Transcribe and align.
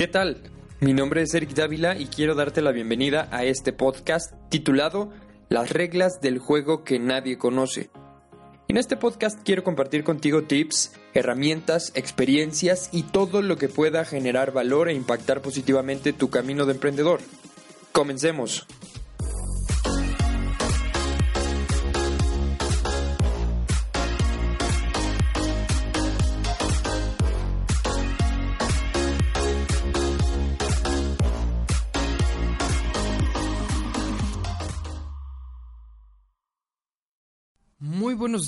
¿Qué 0.00 0.08
tal? 0.08 0.38
Mi 0.80 0.94
nombre 0.94 1.20
es 1.20 1.34
Eric 1.34 1.50
Dávila 1.50 1.94
y 1.94 2.06
quiero 2.06 2.34
darte 2.34 2.62
la 2.62 2.72
bienvenida 2.72 3.28
a 3.32 3.44
este 3.44 3.74
podcast 3.74 4.32
titulado 4.48 5.10
Las 5.50 5.68
reglas 5.68 6.22
del 6.22 6.38
juego 6.38 6.84
que 6.84 6.98
nadie 6.98 7.36
conoce. 7.36 7.90
En 8.68 8.78
este 8.78 8.96
podcast 8.96 9.38
quiero 9.44 9.62
compartir 9.62 10.02
contigo 10.02 10.44
tips, 10.44 10.92
herramientas, 11.12 11.92
experiencias 11.94 12.88
y 12.94 13.02
todo 13.02 13.42
lo 13.42 13.58
que 13.58 13.68
pueda 13.68 14.06
generar 14.06 14.52
valor 14.52 14.88
e 14.88 14.94
impactar 14.94 15.42
positivamente 15.42 16.14
tu 16.14 16.30
camino 16.30 16.64
de 16.64 16.72
emprendedor. 16.72 17.20
Comencemos. 17.92 18.66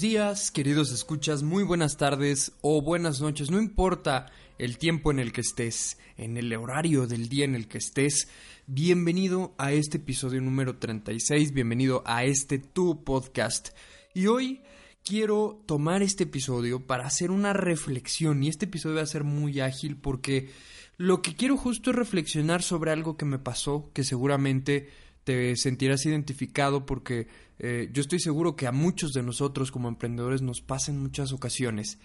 Días, 0.03 0.51
queridos 0.51 0.91
escuchas, 0.91 1.45
muy 1.45 1.63
buenas 1.63 1.97
tardes 1.97 2.51
o 2.61 2.83
buenas 2.83 3.21
noches, 3.21 3.53
no 3.53 3.61
importa 3.61 4.33
el 4.59 4.77
tiempo 4.77 5.13
en 5.13 5.21
el 5.21 5.33
que 5.33 5.43
estés, 5.43 5.97
en 6.17 6.37
el 6.37 6.53
horario 6.57 7.07
del 7.07 7.29
día 7.29 7.45
en 7.45 7.55
el 7.55 7.69
que 7.69 7.79
estés, 7.79 8.27
bienvenido 8.67 9.55
a 9.59 9.71
este 9.71 9.99
episodio 9.99 10.41
número 10.41 10.77
36, 10.77 11.53
bienvenido 11.53 12.03
a 12.05 12.25
este 12.25 12.59
tu 12.59 13.05
podcast. 13.05 13.69
Y 14.13 14.27
hoy 14.27 14.63
quiero 15.05 15.63
tomar 15.67 16.03
este 16.03 16.25
episodio 16.25 16.85
para 16.85 17.07
hacer 17.07 17.31
una 17.31 17.53
reflexión 17.53 18.43
y 18.43 18.49
este 18.49 18.65
episodio 18.65 18.97
va 18.97 19.03
a 19.03 19.07
ser 19.07 19.23
muy 19.23 19.61
ágil 19.61 19.97
porque 19.97 20.51
lo 20.97 21.23
que 21.23 21.37
quiero 21.37 21.57
justo 21.57 21.91
es 21.91 21.97
reflexionar 21.97 22.65
sobre 22.65 22.91
algo 22.91 23.17
que 23.17 23.25
me 23.25 23.39
pasó, 23.39 23.89
que 23.95 24.03
seguramente 24.03 24.89
te 25.25 25.57
sentirás 25.57 26.05
identificado 26.07 26.87
porque 26.87 27.29
eh, 27.59 27.91
yo 27.93 28.01
estoy 28.01 28.21
seguro 28.21 28.57
que 28.57 28.67
a 28.67 28.73
muchos 28.73 29.13
de 29.13 29.23
nosotros 29.23 29.71
como 29.71 29.89
emprendedores 29.89 30.43
nos 30.43 30.61
pasa 30.61 30.91
en 30.91 31.01
muchas 31.01 31.33
ocasiones. 31.33 31.99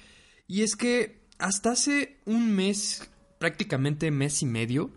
Y 0.47 0.61
es 0.61 0.75
que 0.75 1.21
hasta 1.39 1.71
hace 1.71 2.17
un 2.25 2.55
mes, 2.55 3.09
prácticamente 3.39 4.11
mes 4.11 4.41
y 4.41 4.45
medio, 4.45 4.91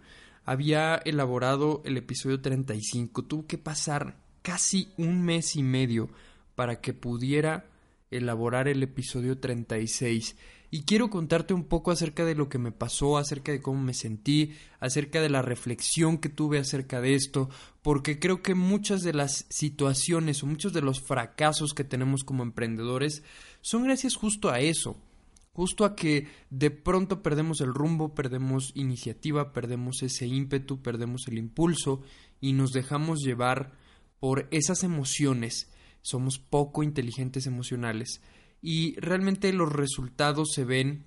había 0.44 0.96
elaborado 0.96 1.82
el 1.84 1.96
episodio 1.96 2.40
35. 2.40 3.24
Tuvo 3.24 3.46
que 3.46 3.58
pasar 3.58 4.16
casi 4.42 4.92
un 4.96 5.22
mes 5.22 5.56
y 5.56 5.62
medio 5.62 6.10
para 6.54 6.80
que 6.80 6.92
pudiera 6.92 7.70
elaborar 8.10 8.68
el 8.68 8.82
episodio 8.82 9.38
36 9.38 10.36
y 10.70 10.82
quiero 10.82 11.10
contarte 11.10 11.52
un 11.52 11.64
poco 11.64 11.90
acerca 11.90 12.24
de 12.24 12.36
lo 12.36 12.48
que 12.48 12.58
me 12.58 12.70
pasó, 12.70 13.18
acerca 13.18 13.50
de 13.50 13.60
cómo 13.60 13.80
me 13.82 13.94
sentí, 13.94 14.52
acerca 14.78 15.20
de 15.20 15.28
la 15.28 15.42
reflexión 15.42 16.18
que 16.18 16.28
tuve 16.28 16.58
acerca 16.58 17.00
de 17.00 17.14
esto, 17.14 17.48
porque 17.82 18.20
creo 18.20 18.40
que 18.42 18.54
muchas 18.54 19.02
de 19.02 19.12
las 19.12 19.46
situaciones 19.48 20.42
o 20.42 20.46
muchos 20.46 20.72
de 20.72 20.82
los 20.82 21.00
fracasos 21.00 21.74
que 21.74 21.82
tenemos 21.82 22.22
como 22.22 22.44
emprendedores 22.44 23.24
son 23.62 23.82
gracias 23.82 24.14
justo 24.14 24.50
a 24.50 24.60
eso, 24.60 24.96
justo 25.52 25.84
a 25.84 25.96
que 25.96 26.28
de 26.50 26.70
pronto 26.70 27.20
perdemos 27.20 27.60
el 27.60 27.74
rumbo, 27.74 28.14
perdemos 28.14 28.70
iniciativa, 28.76 29.52
perdemos 29.52 30.02
ese 30.02 30.28
ímpetu, 30.28 30.82
perdemos 30.82 31.26
el 31.26 31.38
impulso 31.38 32.02
y 32.40 32.52
nos 32.52 32.70
dejamos 32.70 33.20
llevar 33.20 33.72
por 34.20 34.46
esas 34.52 34.84
emociones. 34.84 35.68
Somos 36.02 36.38
poco 36.38 36.82
inteligentes 36.82 37.46
emocionales 37.46 38.22
y 38.62 38.98
realmente 39.00 39.52
los 39.52 39.72
resultados 39.72 40.50
se 40.54 40.64
ven 40.64 41.04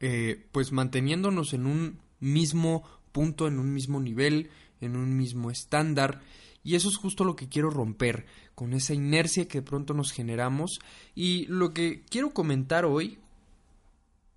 eh, 0.00 0.46
pues 0.52 0.72
manteniéndonos 0.72 1.54
en 1.54 1.66
un 1.66 2.00
mismo 2.20 2.82
punto, 3.12 3.46
en 3.46 3.58
un 3.58 3.72
mismo 3.72 4.00
nivel, 4.00 4.50
en 4.80 4.96
un 4.96 5.16
mismo 5.16 5.50
estándar. 5.50 6.20
Y 6.62 6.74
eso 6.74 6.88
es 6.88 6.96
justo 6.96 7.24
lo 7.24 7.36
que 7.36 7.48
quiero 7.48 7.70
romper 7.70 8.26
con 8.54 8.72
esa 8.72 8.94
inercia 8.94 9.48
que 9.48 9.58
de 9.58 9.66
pronto 9.66 9.94
nos 9.94 10.12
generamos. 10.12 10.78
Y 11.14 11.46
lo 11.46 11.72
que 11.72 12.02
quiero 12.10 12.30
comentar 12.30 12.84
hoy 12.84 13.18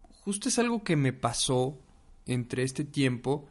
justo 0.02 0.50
es 0.50 0.60
algo 0.60 0.84
que 0.84 0.96
me 0.96 1.14
pasó 1.14 1.80
entre 2.26 2.64
este 2.64 2.84
tiempo 2.84 3.48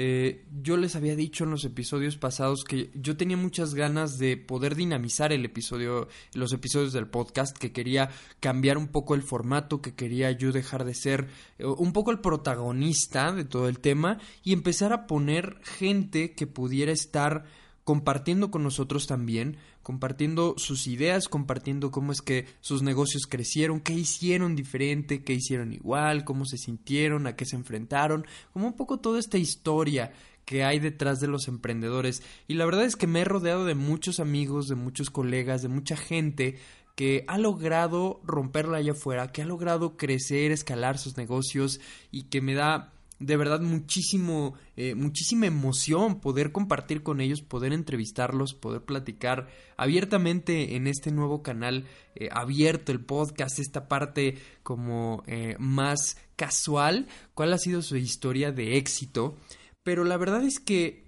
eh, 0.00 0.44
yo 0.62 0.76
les 0.76 0.94
había 0.94 1.16
dicho 1.16 1.42
en 1.42 1.50
los 1.50 1.64
episodios 1.64 2.16
pasados 2.16 2.62
que 2.62 2.88
yo 2.94 3.16
tenía 3.16 3.36
muchas 3.36 3.74
ganas 3.74 4.16
de 4.16 4.36
poder 4.36 4.76
dinamizar 4.76 5.32
el 5.32 5.44
episodio, 5.44 6.06
los 6.34 6.52
episodios 6.52 6.92
del 6.92 7.08
podcast, 7.08 7.58
que 7.58 7.72
quería 7.72 8.08
cambiar 8.38 8.78
un 8.78 8.86
poco 8.86 9.16
el 9.16 9.24
formato, 9.24 9.82
que 9.82 9.96
quería 9.96 10.30
yo 10.30 10.52
dejar 10.52 10.84
de 10.84 10.94
ser 10.94 11.26
eh, 11.58 11.66
un 11.66 11.92
poco 11.92 12.12
el 12.12 12.20
protagonista 12.20 13.32
de 13.32 13.44
todo 13.44 13.68
el 13.68 13.80
tema 13.80 14.18
y 14.44 14.52
empezar 14.52 14.92
a 14.92 15.08
poner 15.08 15.58
gente 15.64 16.30
que 16.30 16.46
pudiera 16.46 16.92
estar 16.92 17.46
compartiendo 17.88 18.50
con 18.50 18.62
nosotros 18.62 19.06
también, 19.06 19.56
compartiendo 19.82 20.56
sus 20.58 20.86
ideas, 20.88 21.26
compartiendo 21.26 21.90
cómo 21.90 22.12
es 22.12 22.20
que 22.20 22.44
sus 22.60 22.82
negocios 22.82 23.26
crecieron, 23.26 23.80
qué 23.80 23.94
hicieron 23.94 24.54
diferente, 24.54 25.24
qué 25.24 25.32
hicieron 25.32 25.72
igual, 25.72 26.26
cómo 26.26 26.44
se 26.44 26.58
sintieron, 26.58 27.26
a 27.26 27.34
qué 27.34 27.46
se 27.46 27.56
enfrentaron, 27.56 28.26
como 28.52 28.66
un 28.66 28.74
poco 28.74 28.98
toda 28.98 29.18
esta 29.18 29.38
historia 29.38 30.12
que 30.44 30.64
hay 30.64 30.80
detrás 30.80 31.18
de 31.20 31.28
los 31.28 31.48
emprendedores. 31.48 32.22
Y 32.46 32.56
la 32.56 32.66
verdad 32.66 32.84
es 32.84 32.94
que 32.94 33.06
me 33.06 33.22
he 33.22 33.24
rodeado 33.24 33.64
de 33.64 33.74
muchos 33.74 34.20
amigos, 34.20 34.68
de 34.68 34.74
muchos 34.74 35.08
colegas, 35.08 35.62
de 35.62 35.68
mucha 35.68 35.96
gente 35.96 36.58
que 36.94 37.24
ha 37.26 37.38
logrado 37.38 38.20
romperla 38.22 38.76
allá 38.76 38.92
afuera, 38.92 39.32
que 39.32 39.40
ha 39.40 39.46
logrado 39.46 39.96
crecer, 39.96 40.52
escalar 40.52 40.98
sus 40.98 41.16
negocios 41.16 41.80
y 42.10 42.24
que 42.24 42.42
me 42.42 42.52
da 42.52 42.92
de 43.20 43.36
verdad 43.36 43.60
muchísimo, 43.60 44.54
eh, 44.76 44.94
muchísima 44.94 45.46
emoción 45.46 46.20
poder 46.20 46.52
compartir 46.52 47.02
con 47.02 47.20
ellos, 47.20 47.42
poder 47.42 47.72
entrevistarlos, 47.72 48.54
poder 48.54 48.82
platicar 48.82 49.48
abiertamente 49.76 50.76
en 50.76 50.86
este 50.86 51.10
nuevo 51.10 51.42
canal 51.42 51.86
eh, 52.14 52.28
abierto, 52.30 52.92
el 52.92 53.04
podcast, 53.04 53.58
esta 53.58 53.88
parte 53.88 54.38
como 54.62 55.24
eh, 55.26 55.56
más 55.58 56.16
casual, 56.36 57.08
cuál 57.34 57.52
ha 57.52 57.58
sido 57.58 57.82
su 57.82 57.96
historia 57.96 58.52
de 58.52 58.76
éxito. 58.76 59.36
Pero 59.82 60.04
la 60.04 60.16
verdad 60.16 60.44
es 60.44 60.60
que 60.60 61.04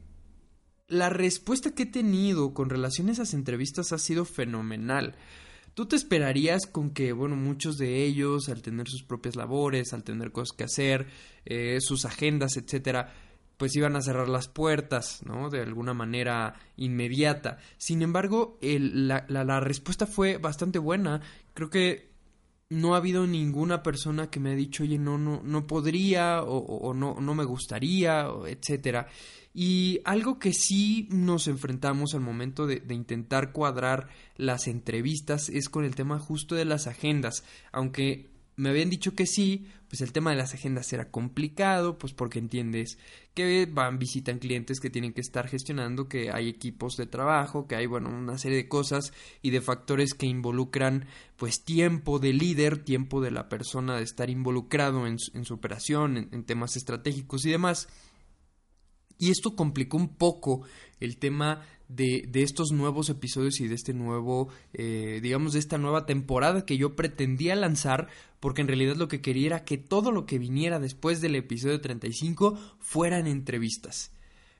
la 0.89 1.11
respuesta 1.11 1.73
que 1.73 1.85
he 1.85 1.87
tenido 1.87 2.53
con 2.55 2.71
relación 2.71 3.09
a 3.09 3.13
esas 3.13 3.35
entrevistas 3.35 3.93
ha 3.93 3.99
sido 3.99 4.25
fenomenal. 4.25 5.15
Tú 5.75 5.87
te 5.87 5.97
esperarías 5.97 6.67
con 6.67 6.91
que, 6.91 7.13
bueno, 7.13 7.37
muchos 7.37 7.79
de 7.79 8.05
ellos, 8.05 8.49
al 8.49 8.63
tener 8.63 8.89
sus 8.89 9.03
propias 9.03 9.37
labores, 9.37 9.93
al 9.93 10.05
tener 10.05 10.33
cosas 10.33 10.57
que 10.57 10.65
hacer, 10.65 11.07
eh, 11.45 11.79
sus 11.81 12.05
agendas, 12.05 12.57
etcétera, 12.57 13.13
pues 13.57 13.77
iban 13.77 13.95
a 13.95 14.01
cerrar 14.01 14.29
las 14.29 14.49
puertas, 14.49 15.23
¿no? 15.27 15.51
De 15.51 15.61
alguna 15.61 15.93
manera 15.93 16.55
inmediata. 16.77 17.59
Sin 17.77 18.01
embargo, 18.01 18.59
la, 18.63 19.27
la, 19.29 19.61
respuesta 19.61 20.07
fue 20.07 20.39
bastante 20.39 20.79
buena. 20.79 21.21
Creo 21.53 21.69
que 21.69 22.11
no 22.71 22.95
ha 22.95 22.97
habido 22.97 23.27
ninguna 23.27 23.83
persona 23.83 24.31
que 24.31 24.41
me 24.41 24.53
ha 24.53 24.55
dicho, 24.55 24.85
oye, 24.85 24.99
no, 24.99 25.19
no, 25.19 25.43
no 25.45 25.67
podría, 25.67 26.43
o, 26.43 26.57
o 26.57 26.95
no, 26.95 27.21
no 27.21 27.35
me 27.35 27.45
gustaría, 27.45 28.27
etcétera. 28.47 29.09
Y 29.53 30.01
algo 30.05 30.39
que 30.39 30.53
sí 30.53 31.09
nos 31.11 31.49
enfrentamos 31.49 32.15
al 32.15 32.21
momento 32.21 32.67
de, 32.67 32.83
intentar 32.91 33.53
cuadrar 33.53 34.09
las 34.37 34.69
entrevistas 34.69 35.49
es 35.49 35.69
con 35.69 35.85
el 35.85 35.97
tema 35.97 36.21
justo 36.21 36.55
de 36.55 36.65
las 36.65 36.87
agendas. 36.87 37.43
Aunque 37.73 38.31
me 38.55 38.69
habían 38.69 38.91
dicho 38.91 39.17
que 39.17 39.27
sí, 39.27 39.67
pues 39.89 40.03
el 40.03 40.13
tema 40.13 40.31
de 40.31 40.37
las 40.37 40.55
agendas 40.55 40.93
era 40.93 41.11
complicado, 41.11 41.99
pues 41.99 42.13
porque 42.13 42.39
entiendes 42.39 42.99
que 43.35 43.67
van, 43.67 43.99
visitan 43.99 44.39
clientes 44.39 44.79
que 44.79 44.91
tienen 44.91 45.13
que 45.13 45.21
estar 45.21 45.49
gestionando, 45.49 46.09
que 46.09 46.31
hay 46.31 46.49
equipos 46.49 46.97
de 46.97 47.07
trabajo, 47.07 47.67
que 47.67 47.75
hay, 47.75 47.87
bueno, 47.87 48.09
una 48.09 48.39
serie 48.39 48.59
de 48.59 48.69
cosas 48.69 49.13
y 49.43 49.51
de 49.51 49.63
factores 49.63 50.15
que 50.15 50.27
involucran, 50.27 51.07
pues, 51.37 51.65
tiempo 51.65 52.21
de 52.21 52.35
líder, 52.35 52.85
tiempo 52.85 53.21
de 53.21 53.33
la 53.33 53.49
persona 53.49 53.97
de 53.97 54.05
estar 54.05 54.31
involucrado 54.31 55.07
en, 55.09 55.19
su 55.19 55.55
operación, 55.55 56.17
en 56.17 56.45
temas 56.45 56.77
estratégicos 56.77 57.45
y 57.47 57.51
demás. 57.51 57.89
Y 59.21 59.31
esto 59.31 59.55
complicó 59.55 59.99
un 59.99 60.09
poco 60.09 60.63
el 60.99 61.19
tema 61.19 61.63
de, 61.89 62.25
de 62.27 62.43
estos 62.43 62.73
nuevos 62.73 63.11
episodios 63.11 63.61
y 63.61 63.69
de 63.69 63.75
este 63.75 63.93
nuevo, 63.93 64.49
eh, 64.73 65.21
digamos, 65.23 65.53
de 65.53 65.59
esta 65.59 65.77
nueva 65.77 66.07
temporada 66.07 66.65
que 66.65 66.79
yo 66.79 66.97
pretendía 66.97 67.55
lanzar, 67.55 68.09
porque 68.41 68.63
en 68.63 68.69
realidad 68.69 68.97
lo 68.97 69.09
que 69.09 69.21
quería 69.21 69.47
era 69.49 69.65
que 69.65 69.77
todo 69.77 70.11
lo 70.11 70.25
que 70.25 70.39
viniera 70.39 70.81
después 70.81 71.21
del 71.21 71.37
episodio 71.37 71.81
35 71.83 72.59
fueran 72.79 73.27
entrevistas. 73.27 74.11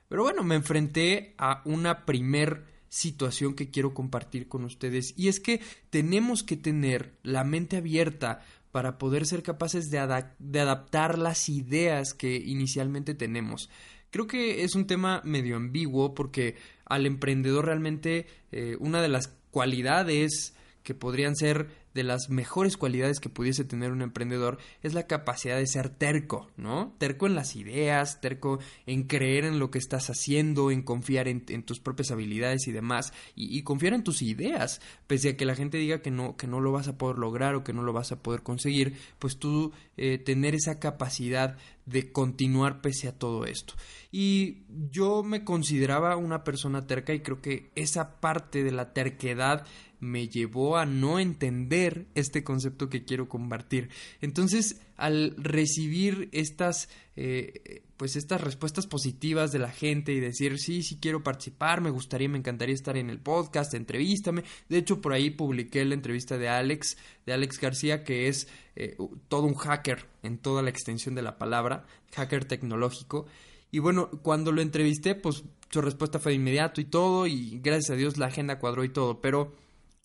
Pero 0.07 0.21
bueno, 0.23 0.43
me 0.43 0.55
enfrenté 0.55 1.33
a 1.39 1.63
una 1.65 2.05
primer 2.05 2.65
situación 2.87 3.55
que 3.55 3.71
quiero 3.71 3.95
compartir 3.95 4.47
con 4.47 4.65
ustedes 4.65 5.13
y 5.17 5.29
es 5.29 5.39
que 5.39 5.61
tenemos 5.89 6.43
que 6.43 6.57
tener 6.57 7.15
la 7.23 7.45
mente 7.45 7.77
abierta 7.77 8.41
para 8.71 8.97
poder 8.97 9.25
ser 9.25 9.41
capaces 9.41 9.89
de, 9.89 10.25
de 10.39 10.59
adaptar 10.59 11.17
las 11.17 11.49
ideas 11.49 12.13
que 12.13 12.35
inicialmente 12.35 13.15
tenemos. 13.15 13.69
Creo 14.11 14.27
que 14.27 14.63
es 14.63 14.75
un 14.75 14.87
tema 14.87 15.21
medio 15.23 15.55
ambiguo 15.55 16.13
porque 16.13 16.55
al 16.85 17.05
emprendedor 17.05 17.65
realmente 17.65 18.27
eh, 18.51 18.75
una 18.79 19.01
de 19.01 19.07
las 19.07 19.29
cualidades 19.51 20.53
que 20.83 20.93
podrían 20.93 21.35
ser 21.35 21.69
de 21.93 22.03
las 22.03 22.29
mejores 22.29 22.77
cualidades 22.77 23.19
que 23.19 23.29
pudiese 23.29 23.65
tener 23.65 23.91
un 23.91 24.01
emprendedor 24.01 24.57
es 24.81 24.93
la 24.93 25.07
capacidad 25.07 25.57
de 25.57 25.67
ser 25.67 25.89
terco, 25.89 26.49
¿no? 26.55 26.95
Terco 26.97 27.27
en 27.27 27.35
las 27.35 27.55
ideas, 27.55 28.21
terco 28.21 28.59
en 28.85 29.03
creer 29.03 29.45
en 29.45 29.59
lo 29.59 29.71
que 29.71 29.79
estás 29.79 30.09
haciendo, 30.09 30.71
en 30.71 30.83
confiar 30.83 31.27
en, 31.27 31.41
tus 31.63 31.79
propias 31.79 32.11
habilidades 32.11 32.67
y 32.67 32.71
demás, 32.71 33.13
y, 33.35 33.61
confiar 33.63 33.93
en 33.93 34.03
tus 34.03 34.21
ideas, 34.21 34.81
pese 35.07 35.29
a 35.29 35.37
que 35.37 35.45
la 35.45 35.55
gente 35.55 35.77
diga 35.77 36.01
que 36.01 36.11
no, 36.11 36.37
que 36.37 36.47
no 36.47 36.61
lo 36.61 36.71
vas 36.71 36.87
a 36.87 36.97
poder 36.97 37.17
lograr 37.17 37.55
o 37.55 37.63
que 37.63 37.73
no 37.73 37.83
lo 37.83 37.93
vas 37.93 38.11
a 38.11 38.21
poder 38.21 38.41
conseguir, 38.41 38.95
pues 39.19 39.37
tú 39.37 39.73
eh, 39.97 40.17
tener 40.17 40.55
esa 40.55 40.79
capacidad 40.79 41.57
de 41.91 42.11
continuar 42.11 42.81
pese 42.81 43.07
a 43.07 43.17
todo 43.17 43.45
esto. 43.45 43.73
Y 44.11 44.63
yo 44.91 45.23
me 45.23 45.43
consideraba 45.43 46.15
una 46.17 46.43
persona 46.43 46.87
terca 46.87 47.13
y 47.13 47.21
creo 47.21 47.41
que 47.41 47.71
esa 47.75 48.19
parte 48.19 48.63
de 48.63 48.71
la 48.71 48.93
terquedad 48.93 49.65
me 50.01 50.27
llevó 50.27 50.77
a 50.77 50.85
no 50.85 51.19
entender 51.19 52.07
este 52.15 52.43
concepto 52.43 52.89
que 52.89 53.05
quiero 53.05 53.29
compartir. 53.29 53.89
Entonces, 54.19 54.81
al 54.97 55.35
recibir 55.37 56.27
estas, 56.31 56.89
eh, 57.23 57.83
pues 57.97 58.15
estas 58.15 58.41
respuestas 58.41 58.87
positivas 58.87 59.51
de 59.51 59.59
la 59.59 59.69
gente 59.69 60.11
y 60.11 60.19
decir, 60.19 60.57
sí, 60.57 60.81
sí 60.81 60.97
quiero 60.99 61.21
participar, 61.21 61.79
me 61.79 61.91
gustaría, 61.91 62.27
me 62.27 62.39
encantaría 62.39 62.73
estar 62.73 62.97
en 62.97 63.11
el 63.11 63.19
podcast, 63.19 63.75
entrevístame. 63.75 64.43
De 64.69 64.79
hecho, 64.79 65.01
por 65.01 65.13
ahí 65.13 65.29
publiqué 65.29 65.85
la 65.85 65.93
entrevista 65.93 66.39
de 66.39 66.49
Alex, 66.49 66.97
de 67.27 67.33
Alex 67.33 67.59
García, 67.59 68.03
que 68.03 68.27
es 68.27 68.47
eh, 68.75 68.97
todo 69.27 69.43
un 69.43 69.53
hacker 69.53 70.07
en 70.23 70.39
toda 70.39 70.63
la 70.63 70.71
extensión 70.71 71.13
de 71.13 71.21
la 71.21 71.37
palabra, 71.37 71.85
hacker 72.15 72.45
tecnológico. 72.45 73.27
Y 73.69 73.77
bueno, 73.77 74.09
cuando 74.23 74.51
lo 74.51 74.63
entrevisté, 74.63 75.13
pues 75.13 75.43
su 75.69 75.79
respuesta 75.79 76.17
fue 76.17 76.31
de 76.31 76.37
inmediato 76.37 76.81
y 76.81 76.85
todo, 76.85 77.27
y 77.27 77.59
gracias 77.59 77.91
a 77.91 77.95
Dios 77.97 78.17
la 78.17 78.25
agenda 78.25 78.57
cuadró 78.57 78.83
y 78.83 78.89
todo, 78.89 79.21
pero 79.21 79.53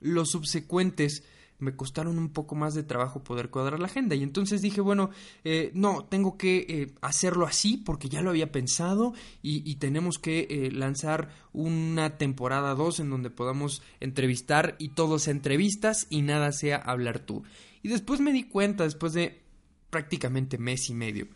los 0.01 0.29
subsecuentes 0.33 1.23
me 1.59 1.75
costaron 1.75 2.19
un 2.19 2.31
poco 2.31 2.55
más 2.55 2.75
de 2.75 2.83
trabajo 2.83 3.23
poder 3.23 3.51
cuadrar 3.51 3.81
la 3.81 3.87
agenda. 3.87 4.15
Y 4.15 4.23
entonces 4.23 4.63
dije, 4.63 4.81
bueno, 4.81 5.11
eh, 5.45 5.71
no, 5.75 6.05
tengo 6.05 6.37
que 6.37 6.67
eh, 6.69 6.95
hacerlo 7.01 7.47
así 7.47 7.77
porque 7.77 8.09
ya 8.09 8.23
lo 8.23 8.31
había 8.31 8.53
pensado 8.53 9.15
y, 9.43 9.77
tenemos 9.77 10.19
que 10.19 10.47
eh, 10.49 10.71
lanzar 10.73 11.29
una 11.53 12.17
temporada 12.17 12.75
2 12.75 13.01
en 13.01 13.11
donde 13.11 13.31
podamos 13.31 13.83
entrevistar 14.01 14.75
y 14.79 14.91
todo 14.91 15.19
sea 15.19 15.33
entrevistas 15.33 16.07
y 16.11 16.23
nada 16.23 16.53
sea 16.53 16.77
hablar 16.77 17.21
tú. 17.21 17.45
Y 17.83 17.89
después 17.89 18.21
me 18.21 18.33
di 18.33 18.45
cuenta, 18.45 18.85
después 18.85 19.13
de 19.13 19.43
prácticamente 19.91 20.59
mes 20.59 20.89
y 20.91 20.95
medio, 20.95 21.29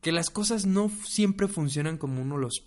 que 0.00 0.12
las 0.12 0.30
cosas 0.30 0.64
no 0.64 0.90
siempre 1.04 1.48
funcionan 1.48 1.98
como 1.98 2.22
uno 2.22 2.38
los, 2.38 2.62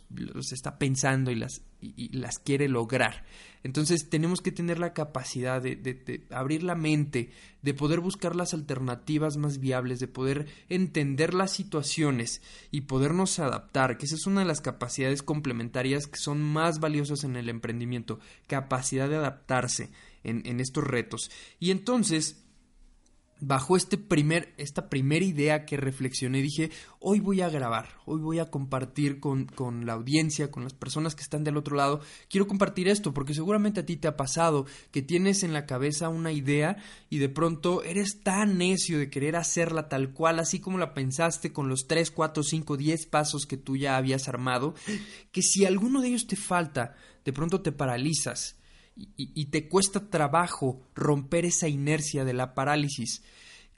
está 0.52 0.78
pensando 0.78 1.32
y 1.32 1.36
las, 1.36 1.62
y, 1.82 2.10
las 2.18 2.40
quiere 2.40 2.68
lograr. 2.68 3.24
Entonces 3.64 4.10
tenemos 4.10 4.42
que 4.42 4.52
tener 4.52 4.80
la 4.80 4.94
capacidad 4.94 5.62
de, 5.62 5.76
de, 5.76 6.26
abrir 6.32 6.64
la 6.64 6.76
mente, 6.76 7.32
de 7.62 7.74
poder 7.74 8.00
buscar 8.00 8.36
las 8.36 8.54
alternativas 8.54 9.38
más 9.38 9.60
viables, 9.60 10.00
de 10.00 10.08
poder 10.08 10.48
entender 10.68 11.34
las 11.34 11.52
situaciones 11.52 12.42
y 12.70 12.82
podernos 12.82 13.40
adaptar, 13.40 13.98
que 13.98 14.08
esa 14.08 14.16
es 14.16 14.26
una 14.26 14.42
de 14.42 14.48
las 14.48 14.62
capacidades 14.62 15.24
complementarias 15.24 16.08
que 16.08 16.18
son 16.18 16.42
más 16.42 16.80
valiosas 16.80 17.24
en 17.24 17.38
el 17.38 17.50
emprendimiento, 17.50 18.20
capacidad 18.48 19.08
de 19.08 19.18
adaptarse 19.18 19.90
en, 20.24 20.42
en 20.46 20.60
estos 20.60 20.84
retos. 20.84 21.32
Y 21.60 21.72
entonces 21.72 22.41
bajo 23.42 23.76
este 23.76 23.98
primer, 23.98 24.54
esta 24.58 24.88
primera 24.88 25.26
idea 25.26 25.66
que 25.66 25.76
reflexioné, 25.76 26.42
dije, 26.42 26.70
hoy 27.00 27.20
voy 27.20 27.42
a 27.42 27.50
grabar, 27.50 27.90
hoy 28.06 28.22
voy 28.22 28.40
a 28.40 28.52
compartir 28.52 29.20
con, 29.20 29.46
con, 29.46 29.86
la 29.86 29.94
audiencia, 29.94 30.52
con 30.52 30.64
las 30.64 30.74
personas 30.74 31.16
que 31.16 31.24
están 31.24 31.44
del 31.44 31.58
otro 31.58 31.76
lado, 31.76 32.02
quiero 32.30 32.48
compartir 32.48 32.88
esto, 32.88 33.14
porque 33.14 33.34
seguramente 33.34 33.80
a 33.80 33.86
ti 33.86 33.98
te 33.98 34.08
ha 34.08 34.16
pasado 34.16 34.68
que 34.92 35.02
tienes 35.02 35.42
en 35.44 35.54
la 35.54 35.66
cabeza 35.66 36.10
una 36.10 36.32
idea 36.32 36.78
y 37.10 37.18
de 37.18 37.30
pronto 37.30 37.84
eres 37.84 38.22
tan 38.22 38.60
necio 38.60 39.00
de 39.00 39.10
querer 39.10 39.36
hacerla 39.36 39.90
tal 39.90 40.14
cual, 40.14 40.40
así 40.40 40.60
como 40.60 40.78
la 40.78 40.94
pensaste 40.94 41.52
con 41.52 41.68
los 41.68 41.88
3, 41.88 42.12
4, 42.12 42.44
5, 42.44 42.78
10 42.78 43.06
pasos 43.08 43.48
que 43.48 43.58
tú 43.58 43.76
ya 43.76 43.98
habías 43.98 44.28
armado, 44.28 44.76
que 45.32 45.42
si 45.42 45.66
alguno 45.66 46.02
de 46.02 46.10
ellos 46.10 46.28
te 46.28 46.36
falta, 46.36 46.96
de 47.26 47.34
pronto 47.34 47.62
te 47.62 47.72
paralizas 47.72 48.61
y, 48.96 49.46
te 49.46 49.68
cuesta 49.68 50.10
trabajo 50.10 50.82
romper 50.94 51.46
esa 51.46 51.68
inercia 51.68 52.26
de 52.26 52.34
la 52.34 52.54
parálisis, 52.54 53.24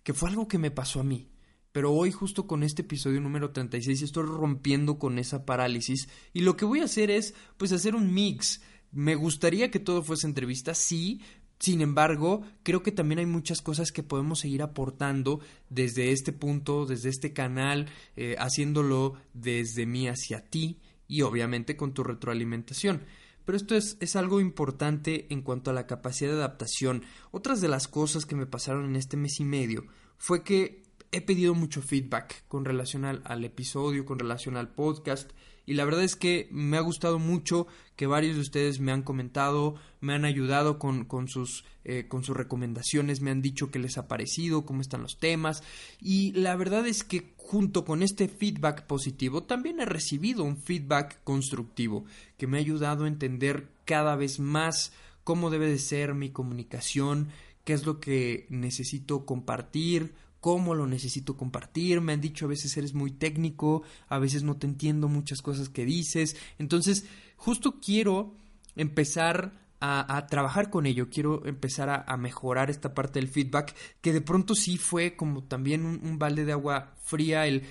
que 0.04 0.14
fue 0.14 0.30
algo 0.30 0.48
que 0.48 0.58
me 0.58 0.72
pasó 0.72 1.00
a 1.00 1.04
mí. 1.04 1.30
Pero 1.72 1.92
hoy 1.92 2.12
justo 2.12 2.46
con 2.46 2.64
este 2.64 2.84
episodio 2.84 3.20
número 3.22 3.52
36 3.52 4.02
estoy 4.02 4.26
rompiendo 4.26 5.00
con 5.00 5.18
esa 5.18 5.46
parálisis 5.46 6.08
y 6.32 6.42
lo 6.42 6.56
que 6.56 6.66
voy 6.66 6.82
a 6.82 6.86
hacer 6.86 7.10
es 7.10 7.34
pues 7.58 7.72
hacer 7.72 7.96
un 7.96 8.14
mix. 8.14 8.62
Me 8.92 9.16
gustaría 9.16 9.72
que 9.72 9.80
todo 9.80 10.04
fuese 10.04 10.28
entrevista, 10.28 10.76
sí, 10.76 11.22
sin 11.64 11.80
embargo, 11.80 12.42
creo 12.62 12.84
que 12.84 12.92
también 12.92 13.20
hay 13.20 13.26
muchas 13.26 13.62
cosas 13.62 13.94
que 13.94 14.04
podemos 14.04 14.40
seguir 14.40 14.62
aportando 14.62 15.40
desde 15.70 16.12
este 16.12 16.34
punto, 16.34 16.86
desde 16.86 17.08
este 17.08 17.32
canal, 17.32 17.88
eh, 18.18 18.36
haciéndolo 18.38 19.14
desde 19.34 19.86
mí 19.86 20.10
hacia 20.10 20.44
ti 20.44 20.82
y 21.08 21.22
obviamente 21.22 21.78
con 21.78 21.94
tu 21.94 22.04
retroalimentación. 22.04 23.04
Pero 23.46 23.58
esto 23.58 23.76
es, 23.76 23.98
es, 24.00 24.16
algo 24.16 24.40
importante 24.40 25.28
en 25.30 25.42
cuanto 25.42 25.70
a 25.70 25.74
la 25.74 25.88
capacidad 25.88 26.32
de 26.32 26.38
adaptación. 26.38 27.04
Otras 27.32 27.62
de 27.62 27.68
las 27.68 27.88
cosas 27.88 28.26
que 28.26 28.36
me 28.36 28.46
pasaron 28.46 28.86
en 28.86 28.96
este 28.96 29.18
mes 29.18 29.40
y 29.40 29.44
medio 29.44 29.86
fue 30.18 30.44
que 30.44 30.84
he 31.12 31.22
pedido 31.22 31.54
mucho 31.54 31.82
feedback 31.82 32.48
con 32.48 32.66
relación 32.66 33.06
al, 33.06 33.22
al, 33.26 33.46
episodio, 33.46 34.06
con 34.06 34.20
relación 34.20 34.58
al 34.58 34.74
podcast. 34.74 35.32
Y 35.66 35.76
la 35.76 35.86
verdad 35.86 36.04
es 36.04 36.16
que 36.16 36.48
me 36.52 36.78
ha 36.78 36.82
gustado 36.82 37.20
mucho 37.20 37.68
que 37.96 38.08
varios 38.08 38.36
de 38.36 38.42
ustedes 38.42 38.80
me 38.80 38.92
han 38.92 39.04
comentado, 39.04 39.76
me 40.02 40.14
han 40.14 40.26
ayudado 40.26 40.78
con, 40.78 41.06
con, 41.06 41.28
sus, 41.28 41.64
eh, 41.86 42.08
con 42.08 42.24
sus 42.24 42.36
recomendaciones, 42.36 43.22
me 43.22 43.32
han 43.32 43.42
dicho 43.42 43.72
qué 43.72 43.80
les 43.80 43.98
ha 43.98 44.08
parecido, 44.08 44.66
cómo 44.66 44.82
están 44.82 45.04
los 45.04 45.20
temas. 45.20 45.64
Y 46.02 46.34
la 46.34 46.56
verdad 46.56 46.86
es 46.88 47.04
que 47.04 47.34
junto 47.38 47.86
con 47.86 48.04
este 48.04 48.28
feedback 48.28 48.86
positivo, 48.86 49.44
también 49.44 49.80
he 49.80 49.86
recibido 49.86 50.44
un 50.44 50.58
feedback 50.58 51.24
constructivo 51.24 52.06
que 52.38 52.48
me 52.48 52.58
ha 52.58 52.62
ayudado 52.62 53.06
a 53.06 53.10
entender 53.10 53.70
cada 53.86 54.16
vez 54.16 54.40
más 54.40 54.92
cómo 55.24 55.50
debe 55.50 55.68
de 55.68 55.80
ser 55.80 56.14
mi 56.14 56.30
comunicación, 56.30 57.30
qué 57.64 57.74
es 57.74 57.86
lo 57.86 58.00
que 58.00 58.48
necesito 58.50 59.26
compartir, 59.26 60.14
cómo 60.44 60.76
lo 60.76 60.88
necesito 60.88 61.38
compartir. 61.38 62.02
Me 62.02 62.12
han 62.12 62.20
dicho 62.20 62.44
a 62.44 62.50
veces 62.50 62.76
eres 62.76 62.94
muy 62.94 63.12
técnico, 63.12 63.84
a 64.10 64.20
veces 64.20 64.44
no 64.44 64.58
te 64.58 64.68
entiendo 64.68 65.08
muchas 65.08 65.42
cosas 65.42 65.70
que 65.70 65.86
dices. 65.86 66.36
Entonces, 66.60 67.06
justo 67.38 67.80
quiero 67.80 68.36
empezar 68.76 69.54
a, 69.80 70.28
trabajar 70.30 70.70
con 70.70 70.86
ello, 70.86 71.10
quiero 71.10 71.46
empezar 71.46 72.04
a, 72.06 72.18
mejorar 72.18 72.70
esta 72.70 72.94
parte 72.94 73.20
del 73.20 73.30
feedback, 73.30 73.74
que 74.02 74.12
de 74.12 74.20
pronto 74.20 74.54
sí 74.54 74.78
fue 74.78 75.16
como 75.16 75.46
también 75.46 75.86
un, 75.86 76.20
balde 76.20 76.44
de 76.44 76.52
agua 76.52 76.94
fría 77.02 77.48
el, 77.48 77.64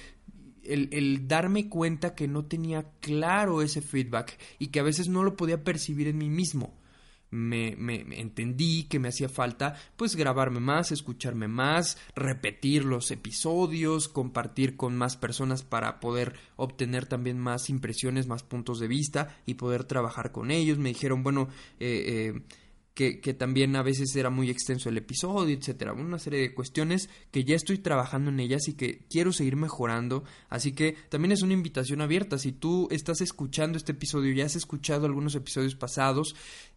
el, 0.62 0.88
el, 0.92 1.28
darme 1.28 1.68
cuenta 1.68 2.14
que 2.14 2.26
no 2.26 2.46
tenía 2.46 2.90
claro 3.00 3.60
ese 3.60 3.82
feedback 3.82 4.38
y 4.58 4.68
que 4.68 4.80
a 4.80 4.82
veces 4.82 5.08
no 5.08 5.22
lo 5.22 5.36
podía 5.36 5.62
percibir 5.62 6.08
en 6.08 6.16
mí 6.16 6.30
mismo 6.30 6.72
me, 7.32 7.74
me, 7.76 8.04
entendí 8.20 8.84
que 8.84 8.98
me 8.98 9.08
hacía 9.08 9.28
falta 9.28 9.74
pues 9.96 10.14
grabarme 10.14 10.60
más, 10.60 10.92
escucharme 10.92 11.48
más, 11.48 11.98
repetir 12.14 12.84
los 12.84 13.10
episodios, 13.10 14.08
compartir 14.08 14.76
con 14.76 14.96
más 14.96 15.16
personas 15.16 15.62
para 15.64 15.98
poder 15.98 16.34
obtener 16.56 17.06
también 17.06 17.38
más 17.38 17.70
impresiones, 17.70 18.26
más 18.26 18.42
puntos 18.42 18.78
de 18.78 18.88
vista 18.88 19.36
y 19.46 19.54
poder 19.54 19.84
trabajar 19.84 20.30
con 20.30 20.50
ellos. 20.50 20.78
Me 20.78 20.90
dijeron, 20.90 21.22
bueno, 21.22 21.48
eh, 21.80 22.34
eh, 22.36 22.42
que, 22.94 23.20
que, 23.20 23.32
también 23.32 23.74
a 23.76 23.82
veces 23.82 24.14
era 24.16 24.28
muy 24.28 24.50
extenso 24.50 24.88
el 24.88 24.98
episodio, 24.98 25.56
etcétera. 25.56 25.94
Una 25.94 26.18
serie 26.18 26.40
de 26.40 26.54
cuestiones 26.54 27.08
que 27.30 27.44
ya 27.44 27.56
estoy 27.56 27.78
trabajando 27.78 28.30
en 28.30 28.40
ellas 28.40 28.68
y 28.68 28.74
que 28.74 29.06
quiero 29.08 29.32
seguir 29.32 29.56
mejorando. 29.56 30.24
Así 30.50 30.72
que 30.72 30.96
también 31.08 31.32
es 31.32 31.42
una 31.42 31.54
invitación 31.54 32.02
abierta. 32.02 32.38
Si 32.38 32.52
tú 32.52 32.88
estás 32.90 33.20
escuchando 33.22 33.78
este 33.78 33.92
episodio 33.92 34.34
ya 34.34 34.44
has 34.44 34.56
escuchado 34.56 35.06
algunos 35.06 35.34
episodios 35.34 35.74
pasados, 35.74 36.34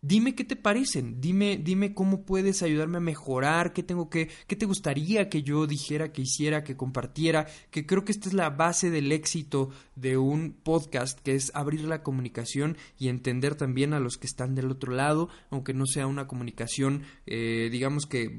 Dime 0.07 0.35
qué 0.35 0.43
te 0.43 0.55
parecen, 0.55 1.19
dime, 1.19 1.57
dime 1.57 1.95
cómo 1.95 2.25
puedes 2.25 2.61
ayudarme 2.61 2.97
a 2.97 3.01
mejorar, 3.01 3.73
qué 3.73 3.81
tengo 3.81 4.07
que, 4.07 4.29
qué 4.45 4.55
te 4.55 4.67
gustaría 4.67 5.29
que 5.29 5.41
yo 5.41 5.65
dijera, 5.65 6.13
que 6.13 6.21
hiciera, 6.21 6.63
que 6.63 6.77
compartiera, 6.77 7.47
que 7.71 7.87
creo 7.87 8.05
que 8.05 8.11
esta 8.11 8.29
es 8.29 8.35
la 8.35 8.51
base 8.51 8.91
del 8.91 9.11
éxito 9.11 9.71
de 9.95 10.19
un 10.19 10.53
podcast, 10.61 11.19
que 11.21 11.33
es 11.33 11.51
abrir 11.55 11.85
la 11.85 12.03
comunicación 12.03 12.77
y 12.99 13.07
entender 13.07 13.55
también 13.55 13.93
a 13.93 13.99
los 13.99 14.17
que 14.17 14.27
están 14.27 14.53
del 14.53 14.69
otro 14.69 14.93
lado, 14.93 15.29
aunque 15.49 15.73
no 15.73 15.87
sea 15.87 16.05
una 16.05 16.27
comunicación, 16.27 17.01
eh, 17.25 17.69
digamos 17.71 18.05
que 18.05 18.37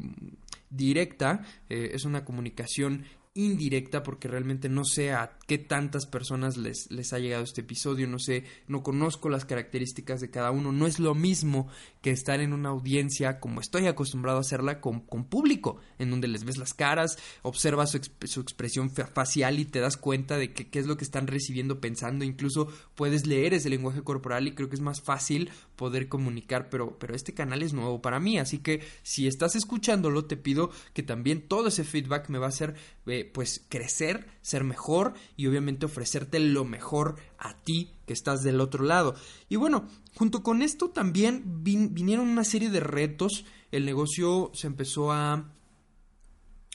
directa, 0.71 1.43
eh, 1.69 1.91
es 1.95 2.05
una 2.05 2.25
comunicación 2.25 3.07
indirecta 3.37 4.03
porque 4.03 4.29
realmente 4.29 4.69
no 4.69 4.85
sé 4.85 5.13
a 5.13 5.39
qué 5.47 5.59
tantas 5.59 6.07
personas 6.07 6.57
les, 6.57 6.91
les 6.91 7.13
ha 7.13 7.19
llegado 7.19 7.45
este 7.45 7.61
episodio, 7.61 8.07
no 8.07 8.19
sé, 8.19 8.45
no 8.67 8.83
conozco 8.83 9.29
las 9.29 9.45
características 9.45 10.21
de 10.21 10.31
cada 10.31 10.51
uno, 10.51 10.73
no 10.73 10.87
es 10.87 10.99
lo 10.99 11.15
mismo 11.15 11.69
que 12.07 12.13
estar 12.13 12.39
en 12.39 12.53
una 12.53 12.69
audiencia 12.69 13.41
como 13.41 13.61
estoy 13.61 13.89
acostumbrado 13.89 14.39
a 14.39 14.43
hacerla 14.43 14.81
con, 14.81 15.01
con 15.01 15.25
público, 15.25 15.81
en 15.99 16.09
donde 16.09 16.29
les 16.29 16.45
ves 16.45 16.57
las 16.57 16.73
caras, 16.73 17.19
observas 17.43 17.91
su, 17.91 18.01
su 18.29 18.41
expresión 18.41 18.91
facial 18.91 19.59
y 19.59 19.65
te 19.65 19.81
das 19.81 19.97
cuenta 19.97 20.39
de 20.39 20.53
qué 20.53 20.79
es 20.79 20.87
lo 20.87 20.97
que 20.97 21.03
están 21.03 21.27
recibiendo, 21.27 21.81
pensando, 21.81 22.25
incluso 22.25 22.69
puedes 22.95 23.27
leer 23.27 23.55
ese 23.55 23.71
lenguaje 23.71 24.05
corporal 24.05 24.47
y 24.47 24.55
creo 24.55 24.69
que 24.69 24.77
es 24.77 24.81
más 24.81 25.01
fácil 25.01 25.51
poder 25.75 26.09
comunicar, 26.09 26.71
pero, 26.71 26.97
pero 26.97 27.17
este 27.17 27.35
canal 27.35 27.61
es 27.65 27.73
nuevo 27.73 28.01
para 28.01 28.21
mí, 28.21 28.39
así 28.39 28.59
que 28.59 28.83
si 29.03 29.27
estás 29.27 29.57
escuchándolo 29.57 30.27
te 30.27 30.37
pido 30.37 30.71
que 30.95 31.03
también 31.03 31.43
todo 31.43 31.67
ese 31.67 31.83
feedback 31.83 32.29
me 32.29 32.39
va 32.39 32.47
a 32.47 32.51
hacer 32.51 32.77
eh, 33.07 33.29
pues 33.35 33.67
crecer, 33.69 34.29
ser 34.43 34.63
mejor 34.63 35.15
y 35.37 35.49
obviamente 35.49 35.87
ofrecerte 35.87 36.39
lo 36.39 36.65
mejor 36.65 37.17
a 37.37 37.57
ti 37.65 37.97
que 38.07 38.13
estás 38.13 38.43
del 38.43 38.61
otro 38.61 38.85
lado. 38.85 39.15
Y 39.49 39.57
bueno, 39.57 39.87
junto 40.15 40.43
con 40.43 40.63
esto 40.63 40.91
también 40.91 41.63
vinieron 41.63 42.29
una 42.29 42.45
serie 42.45 42.71
de 42.71 42.81
retos, 42.81 43.45
el 43.73 43.85
negocio 43.85 44.51
se 44.55 44.69
empezó 44.69 45.13
a 45.13 45.53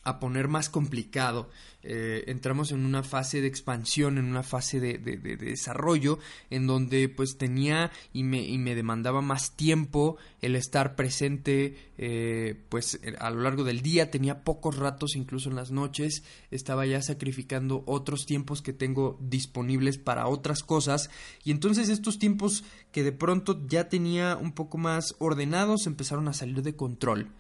a 0.03 0.19
poner 0.19 0.47
más 0.47 0.69
complicado. 0.69 1.49
Eh, 1.83 2.25
entramos 2.27 2.71
en 2.71 2.85
una 2.85 3.01
fase 3.01 3.41
de 3.41 3.47
expansión, 3.47 4.17
en 4.17 4.25
una 4.25 4.43
fase 4.43 4.79
de, 4.79 4.97
desarrollo, 4.97 6.19
en 6.49 6.67
donde 6.67 7.09
pues 7.09 7.37
tenía 7.37 7.91
y 8.13 8.23
me, 8.23 8.43
y 8.43 8.57
me 8.57 8.75
demandaba 8.75 9.21
más 9.21 9.55
tiempo 9.55 10.17
el 10.41 10.55
estar 10.55 10.95
presente 10.95 11.91
eh, 11.97 12.55
pues 12.69 12.99
a 13.19 13.29
lo 13.29 13.41
largo 13.41 13.63
del 13.63 13.81
día, 13.81 14.11
tenía 14.11 14.43
pocos 14.43 14.77
ratos 14.77 15.15
incluso 15.15 15.49
en 15.49 15.55
las 15.55 15.71
noches, 15.71 16.23
estaba 16.49 16.85
ya 16.85 17.01
sacrificando 17.01 17.83
otros 17.85 18.25
tiempos 18.25 18.61
que 18.61 18.73
tengo 18.73 19.17
disponibles 19.21 19.97
para 19.97 20.27
otras 20.27 20.63
cosas 20.63 21.09
y 21.43 21.51
entonces 21.51 21.89
estos 21.89 22.19
tiempos 22.19 22.63
que 22.91 23.03
de 23.03 23.11
pronto 23.11 23.67
ya 23.67 23.89
tenía 23.89 24.35
un 24.35 24.53
poco 24.53 24.77
más 24.77 25.15
ordenados 25.19 25.87
empezaron 25.87 26.27
a 26.27 26.33
salir 26.33 26.61
de 26.61 26.75
control. 26.75 27.31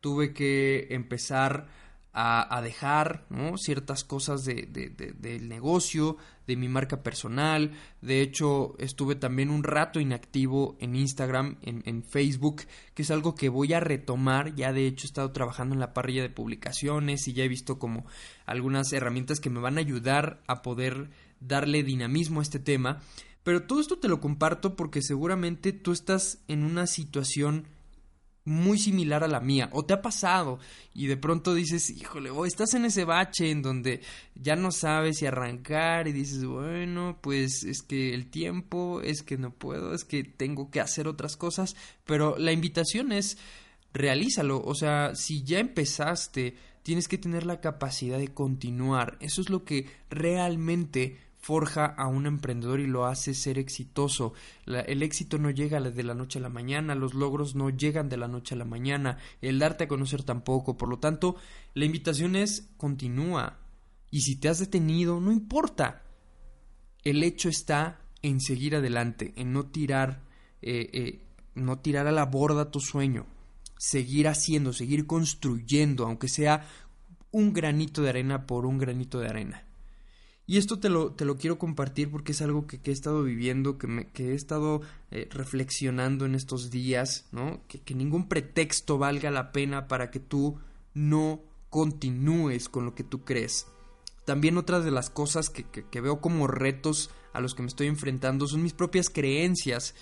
Tuve 0.00 0.32
que 0.32 0.88
empezar 0.90 1.66
a, 2.12 2.60
dejar 2.62 3.26
ciertas 3.56 4.02
cosas 4.02 4.44
de, 4.44 4.66
del 5.18 5.48
negocio, 5.48 6.16
de 6.46 6.56
mi 6.56 6.68
marca 6.68 7.02
personal. 7.02 7.72
De 8.00 8.22
hecho, 8.22 8.74
estuve 8.78 9.14
también 9.14 9.50
un 9.50 9.62
rato 9.62 10.00
inactivo 10.00 10.76
en 10.80 10.96
Instagram, 10.96 11.58
en, 11.62 11.82
en, 11.86 12.02
Facebook, 12.02 12.62
que 12.94 13.02
es 13.02 13.10
algo 13.10 13.34
que 13.34 13.48
voy 13.48 13.72
a 13.72 13.80
retomar. 13.80 14.54
Ya 14.54 14.72
de 14.72 14.86
hecho 14.86 15.06
he 15.06 15.08
estado 15.08 15.30
trabajando 15.30 15.74
en 15.74 15.80
la 15.80 15.94
parrilla 15.94 16.22
de 16.22 16.30
publicaciones 16.30 17.28
y 17.28 17.34
ya 17.34 17.44
he 17.44 17.48
visto 17.48 17.78
como 17.78 18.04
algunas 18.46 18.92
herramientas 18.92 19.38
que 19.38 19.50
me 19.50 19.60
van 19.60 19.76
a 19.76 19.80
ayudar 19.80 20.42
a 20.46 20.62
poder 20.62 21.10
darle 21.40 21.84
dinamismo 21.84 22.40
a 22.40 22.42
este 22.42 22.58
tema. 22.58 23.00
Pero 23.44 23.62
todo 23.62 23.80
esto 23.80 23.98
te 23.98 24.08
lo 24.08 24.20
comparto 24.20 24.76
porque 24.76 25.02
seguramente 25.02 25.72
tú 25.72 25.92
estás 25.92 26.42
en 26.48 26.64
una 26.64 26.86
situación 26.86 27.68
muy 28.48 28.78
similar 28.78 29.22
a 29.22 29.28
la 29.28 29.40
mía 29.40 29.68
o 29.72 29.84
te 29.84 29.94
ha 29.94 30.02
pasado 30.02 30.58
y 30.94 31.06
de 31.06 31.16
pronto 31.16 31.54
dices, 31.54 31.90
híjole, 31.90 32.30
o 32.30 32.46
estás 32.46 32.74
en 32.74 32.84
ese 32.84 33.04
bache 33.04 33.50
en 33.50 33.62
donde 33.62 34.00
ya 34.34 34.56
no 34.56 34.72
sabes 34.72 35.18
si 35.18 35.26
arrancar 35.26 36.08
y 36.08 36.12
dices, 36.12 36.44
bueno, 36.44 37.18
pues 37.20 37.62
es 37.64 37.82
que 37.82 38.14
el 38.14 38.30
tiempo, 38.30 39.00
es 39.02 39.22
que 39.22 39.36
no 39.36 39.50
puedo, 39.50 39.94
es 39.94 40.04
que 40.04 40.24
tengo 40.24 40.70
que 40.70 40.80
hacer 40.80 41.06
otras 41.06 41.36
cosas, 41.36 41.76
pero 42.04 42.36
la 42.38 42.52
invitación 42.52 43.12
es 43.12 43.38
realízalo, 43.92 44.62
o 44.64 44.74
sea, 44.74 45.14
si 45.14 45.42
ya 45.44 45.58
empezaste, 45.58 46.56
tienes 46.82 47.08
que 47.08 47.18
tener 47.18 47.46
la 47.46 47.60
capacidad 47.60 48.18
de 48.18 48.28
continuar, 48.28 49.18
eso 49.20 49.40
es 49.40 49.50
lo 49.50 49.64
que 49.64 49.86
realmente 50.10 51.18
forja 51.48 51.86
a 51.86 52.08
un 52.08 52.26
emprendedor 52.26 52.78
y 52.78 52.86
lo 52.86 53.06
hace 53.06 53.32
ser 53.32 53.58
exitoso. 53.58 54.34
el 54.66 55.02
éxito 55.02 55.38
no 55.38 55.48
llega 55.48 55.80
de 55.80 56.02
la 56.02 56.12
noche 56.12 56.38
a 56.38 56.42
la 56.42 56.50
mañana, 56.50 56.94
los 56.94 57.14
logros 57.14 57.54
no 57.54 57.70
llegan 57.70 58.10
de 58.10 58.18
la 58.18 58.28
noche 58.28 58.54
a 58.54 58.58
la 58.58 58.66
mañana, 58.66 59.16
el 59.40 59.58
darte 59.58 59.84
a 59.84 59.88
conocer 59.88 60.24
tampoco. 60.24 60.76
Por 60.76 60.90
lo 60.90 60.98
tanto, 60.98 61.36
la 61.72 61.86
invitación 61.86 62.36
es 62.36 62.68
continúa. 62.76 63.60
Y 64.10 64.20
si 64.20 64.36
te 64.36 64.50
has 64.50 64.58
detenido, 64.58 65.20
no 65.20 65.32
importa. 65.32 66.02
El 67.02 67.22
hecho 67.22 67.48
está 67.48 67.98
en 68.20 68.42
seguir 68.42 68.76
adelante, 68.76 69.32
en 69.36 69.54
no 69.54 69.70
tirar, 69.70 70.20
eh, 70.60 70.90
eh, 70.92 71.24
no 71.54 71.78
tirar 71.78 72.06
a 72.06 72.12
la 72.12 72.26
borda 72.26 72.70
tu 72.70 72.80
sueño, 72.80 73.24
seguir 73.78 74.28
haciendo, 74.28 74.74
seguir 74.74 75.06
construyendo, 75.06 76.04
aunque 76.04 76.28
sea 76.28 76.68
un 77.30 77.54
granito 77.54 78.02
de 78.02 78.10
arena 78.10 78.46
por 78.46 78.66
un 78.66 78.76
granito 78.76 79.18
de 79.18 79.28
arena. 79.28 79.67
Y 80.48 80.56
esto 80.56 80.78
te 80.78 80.88
lo, 80.88 81.12
te 81.12 81.26
lo 81.26 81.36
quiero 81.36 81.58
compartir 81.58 82.10
porque 82.10 82.32
es 82.32 82.40
algo 82.40 82.66
que, 82.66 82.80
he 82.82 82.90
estado 82.90 83.22
viviendo, 83.22 83.76
que, 83.76 83.86
me, 83.86 84.06
que 84.08 84.30
he 84.30 84.34
estado 84.34 84.80
eh, 85.10 85.28
reflexionando 85.30 86.24
en 86.24 86.34
estos 86.34 86.70
días, 86.70 87.26
¿no? 87.32 87.60
Que, 87.68 87.80
que 87.80 87.94
ningún 87.94 88.28
pretexto 88.28 88.96
valga 88.96 89.30
la 89.30 89.52
pena 89.52 89.88
para 89.88 90.10
que 90.10 90.20
tú 90.20 90.58
no 90.94 91.42
continúes 91.68 92.70
con 92.70 92.86
lo 92.86 92.94
que 92.94 93.04
tú 93.04 93.26
crees. 93.26 93.66
También 94.24 94.56
otra 94.56 94.80
de 94.80 94.90
las 94.90 95.10
cosas 95.10 95.50
que, 95.50 95.64
que, 95.64 96.00
veo 96.00 96.22
como 96.22 96.46
retos 96.46 97.10
a 97.34 97.40
los 97.42 97.54
que 97.54 97.60
me 97.60 97.68
estoy 97.68 97.86
enfrentando 97.86 98.46
son 98.46 98.62
mis 98.62 98.72
propias 98.72 99.10
creencias 99.10 99.94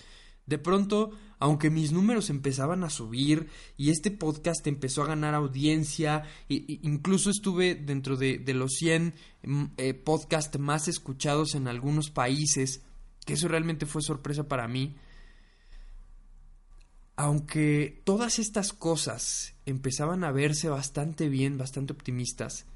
de 0.46 0.58
pronto, 0.58 1.10
aunque 1.38 1.70
mis 1.70 1.92
números 1.92 2.30
empezaban 2.30 2.82
a 2.84 2.90
subir 2.90 3.48
y 3.76 3.90
este 3.90 4.10
podcast 4.10 4.66
empezó 4.66 5.02
a 5.02 5.08
ganar 5.08 5.34
audiencia, 5.34 6.24
e, 6.48 6.80
incluso 6.82 7.30
estuve 7.30 7.74
dentro 7.74 8.16
de, 8.16 8.42
los 8.54 8.72
100 8.74 9.14
mm, 9.42 9.64
eh, 9.76 9.94
podcasts 9.94 10.58
más 10.58 10.88
escuchados 10.88 11.54
en 11.54 11.68
algunos 11.68 12.10
países, 12.10 12.82
que 13.24 13.34
eso 13.34 13.48
realmente 13.48 13.86
fue 13.86 14.02
sorpresa 14.02 14.48
para 14.48 14.68
mí. 14.68 14.96
Aunque 17.16 18.02
todas 18.04 18.38
estas 18.38 18.72
cosas 18.72 19.54
empezaban 19.64 20.24
a 20.24 20.32
verse 20.32 20.68
bastante 20.68 21.28
bien, 21.28 21.58
bastante 21.58 21.92
optimistas, 21.92 22.66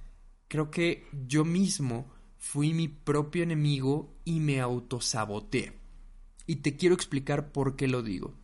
creo 0.49 0.71
que 0.71 1.07
yo 1.27 1.45
mismo 1.45 2.11
fui 2.39 2.73
mi 2.73 2.89
propio 2.89 3.43
enemigo 3.43 4.15
y 4.25 4.41
me 4.41 4.61
autosaboteé. 4.61 5.75
Y 6.47 6.57
te 6.57 6.77
quiero 6.77 6.95
explicar 6.95 7.53
por 7.53 7.77
qué 7.77 7.87
lo 7.87 8.03
digo. 8.03 8.40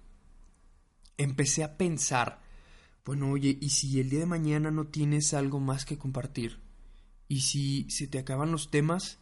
Empecé 1.19 1.65
a 1.65 1.77
pensar, 1.77 2.43
bueno, 3.05 3.31
oye, 3.31 3.57
¿y 3.61 3.71
si 3.71 4.01
el 4.01 4.11
día 4.11 4.21
de 4.21 4.27
mañana 4.27 4.71
no 4.71 4.87
tienes 4.87 5.35
algo 5.35 5.61
más 5.61 5.85
que 5.85 5.99
compartir? 5.99 6.61
¿Y 7.29 7.41
si 7.41 7.91
se 7.91 8.07
te 8.07 8.19
acaban 8.19 8.53
los 8.53 8.71
temas? 8.71 9.19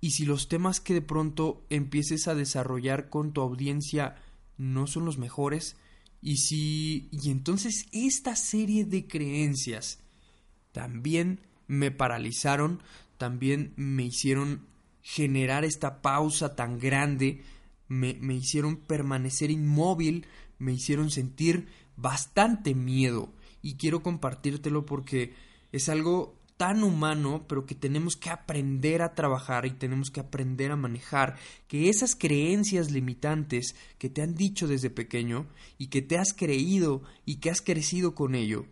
¿Y 0.00 0.12
si 0.12 0.24
los 0.24 0.48
temas 0.48 0.80
que 0.80 0.94
de 0.94 1.02
pronto 1.02 1.64
empieces 1.70 2.28
a 2.28 2.34
desarrollar 2.34 3.08
con 3.08 3.32
tu 3.32 3.40
audiencia 3.40 4.16
no 4.56 4.86
son 4.86 5.04
los 5.04 5.18
mejores? 5.18 5.76
¿Y 6.22 6.38
si... 6.38 7.08
y 7.12 7.30
entonces 7.30 7.86
esta 7.92 8.36
serie 8.36 8.84
de 8.84 9.06
creencias 9.06 10.00
también 10.72 11.40
me 11.66 11.90
paralizaron, 11.90 12.82
también 13.18 13.72
me 13.76 14.04
hicieron 14.04 14.66
generar 15.02 15.64
esta 15.64 16.02
pausa 16.02 16.56
tan 16.56 16.78
grande 16.78 17.42
me, 17.90 18.14
me 18.20 18.34
hicieron 18.34 18.76
permanecer 18.76 19.50
inmóvil, 19.50 20.24
me 20.60 20.72
hicieron 20.72 21.10
sentir 21.10 21.66
bastante 21.96 22.74
miedo 22.74 23.32
y 23.62 23.74
quiero 23.74 24.02
compartírtelo 24.02 24.86
porque 24.86 25.34
es 25.72 25.88
algo 25.88 26.36
tan 26.56 26.84
humano, 26.84 27.46
pero 27.48 27.64
que 27.64 27.74
tenemos 27.74 28.16
que 28.16 28.28
aprender 28.28 29.00
a 29.00 29.14
trabajar 29.14 29.64
y 29.64 29.70
tenemos 29.70 30.10
que 30.10 30.20
aprender 30.20 30.70
a 30.72 30.76
manejar, 30.76 31.36
que 31.66 31.88
esas 31.88 32.14
creencias 32.14 32.90
limitantes 32.90 33.74
que 33.96 34.10
te 34.10 34.20
han 34.20 34.34
dicho 34.34 34.68
desde 34.68 34.90
pequeño 34.90 35.46
y 35.78 35.86
que 35.86 36.02
te 36.02 36.18
has 36.18 36.34
creído 36.34 37.02
y 37.24 37.36
que 37.36 37.48
has 37.48 37.62
crecido 37.62 38.14
con 38.14 38.34
ello, 38.34 38.66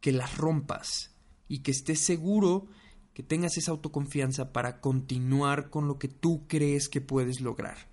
que 0.00 0.10
las 0.10 0.36
rompas 0.36 1.14
y 1.46 1.60
que 1.60 1.70
estés 1.70 2.00
seguro 2.00 2.66
que 3.14 3.22
tengas 3.22 3.56
esa 3.56 3.70
autoconfianza 3.70 4.52
para 4.52 4.80
continuar 4.80 5.70
con 5.70 5.86
lo 5.86 6.00
que 6.00 6.08
tú 6.08 6.46
crees 6.48 6.88
que 6.88 7.00
puedes 7.00 7.40
lograr. 7.40 7.91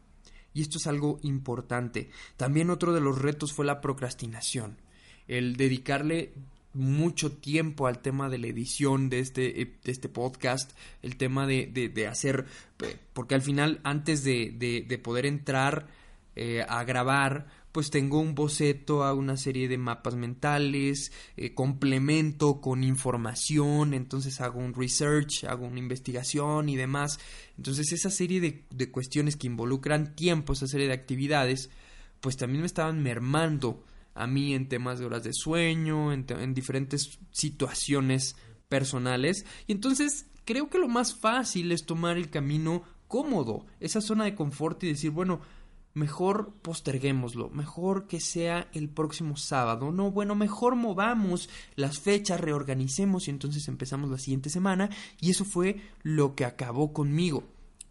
Y 0.59 0.63
esto 0.63 0.77
es 0.77 0.87
algo 0.87 1.21
importante. 1.23 2.09
También 2.35 2.69
otro 2.69 2.91
de 2.91 2.99
los 2.99 3.21
retos 3.21 3.53
fue 3.53 3.65
la 3.65 3.79
procrastinación. 3.79 4.75
El 5.25 5.55
dedicarle 5.55 6.33
mucho 6.73 7.31
tiempo 7.31 7.87
al 7.87 7.99
tema 7.99 8.27
de 8.27 8.39
la 8.39 8.47
edición 8.47 9.09
de 9.09 9.19
este, 9.19 9.61
eh, 9.61 9.73
de 9.81 9.91
este 9.93 10.09
podcast, 10.09 10.73
el 11.01 11.15
tema 11.15 11.47
de, 11.47 11.67
de, 11.67 12.07
hacer, 12.07 12.45
porque 13.13 13.35
al 13.35 13.41
final 13.41 13.79
antes 13.85 14.25
de, 14.25 14.51
de 14.85 14.97
poder 14.97 15.25
entrar 15.25 15.87
eh, 16.41 16.65
a 16.69 16.85
grabar, 16.85 17.47
pues 17.71 17.91
tengo 17.91 18.19
un 18.19 18.35
boceto 18.35 19.03
a 19.03 19.13
una 19.13 19.37
serie 19.37 19.67
de 19.67 19.77
mapas 19.77 20.15
mentales, 20.15 21.11
eh, 21.37 21.53
complemento 21.53 22.61
con 22.61 22.83
información, 22.83 23.93
entonces 23.93 24.41
hago 24.41 24.59
un 24.59 24.73
research, 24.73 25.43
hago 25.45 25.65
una 25.67 25.79
investigación 25.79 26.69
y 26.69 26.75
demás. 26.75 27.19
Entonces 27.57 27.91
esa 27.91 28.09
serie 28.09 28.41
de, 28.41 28.65
de 28.69 28.91
cuestiones 28.91 29.35
que 29.35 29.47
involucran 29.47 30.15
tiempo, 30.15 30.53
esa 30.53 30.67
serie 30.67 30.87
de 30.87 30.93
actividades, 30.93 31.69
pues 32.21 32.37
también 32.37 32.61
me 32.61 32.67
estaban 32.67 33.03
mermando 33.03 33.83
a 34.15 34.27
mí 34.27 34.53
en 34.53 34.67
temas 34.67 34.99
de 34.99 35.05
horas 35.05 35.23
de 35.23 35.33
sueño, 35.33 36.11
en, 36.11 36.25
en 36.29 36.53
diferentes 36.53 37.19
situaciones 37.31 38.35
personales. 38.67 39.45
Y 39.67 39.73
entonces 39.73 40.25
creo 40.45 40.69
que 40.69 40.79
lo 40.79 40.87
más 40.87 41.15
fácil 41.15 41.71
es 41.71 41.85
tomar 41.85 42.17
el 42.17 42.29
camino 42.29 42.83
cómodo, 43.07 43.65
esa 43.79 44.01
zona 44.01 44.25
de 44.25 44.35
confort 44.35 44.83
y 44.83 44.87
decir, 44.87 45.11
bueno, 45.11 45.41
mejor 45.93 46.53
posterguémoslo, 46.61 47.49
mejor 47.49 48.07
que 48.07 48.19
sea 48.19 48.69
el 48.73 48.89
próximo 48.89 49.37
sábado, 49.37 49.91
no, 49.91 50.11
bueno, 50.11 50.35
mejor 50.35 50.75
movamos 50.75 51.49
las 51.75 51.99
fechas, 51.99 52.39
reorganicemos 52.39 53.27
y 53.27 53.31
entonces 53.31 53.67
empezamos 53.67 54.09
la 54.09 54.17
siguiente 54.17 54.49
semana 54.49 54.89
y 55.19 55.31
eso 55.31 55.45
fue 55.45 55.81
lo 56.03 56.35
que 56.35 56.45
acabó 56.45 56.93
conmigo. 56.93 57.43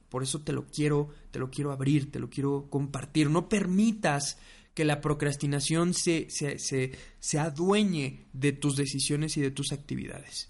Por 0.08 0.22
eso 0.22 0.40
te 0.40 0.52
lo 0.52 0.66
quiero, 0.66 1.10
te 1.30 1.38
lo 1.38 1.50
quiero 1.50 1.70
abrir, 1.70 2.10
te 2.10 2.18
lo 2.18 2.30
quiero 2.30 2.68
compartir. 2.70 3.28
No 3.28 3.48
permitas 3.48 4.38
que 4.72 4.86
la 4.86 5.02
procrastinación 5.02 5.92
se, 5.92 6.30
se, 6.30 6.58
se, 6.58 6.92
se 7.18 7.38
adueñe 7.38 8.26
de 8.32 8.52
tus 8.52 8.76
decisiones 8.76 9.36
y 9.36 9.42
de 9.42 9.50
tus 9.50 9.72
actividades 9.72 10.48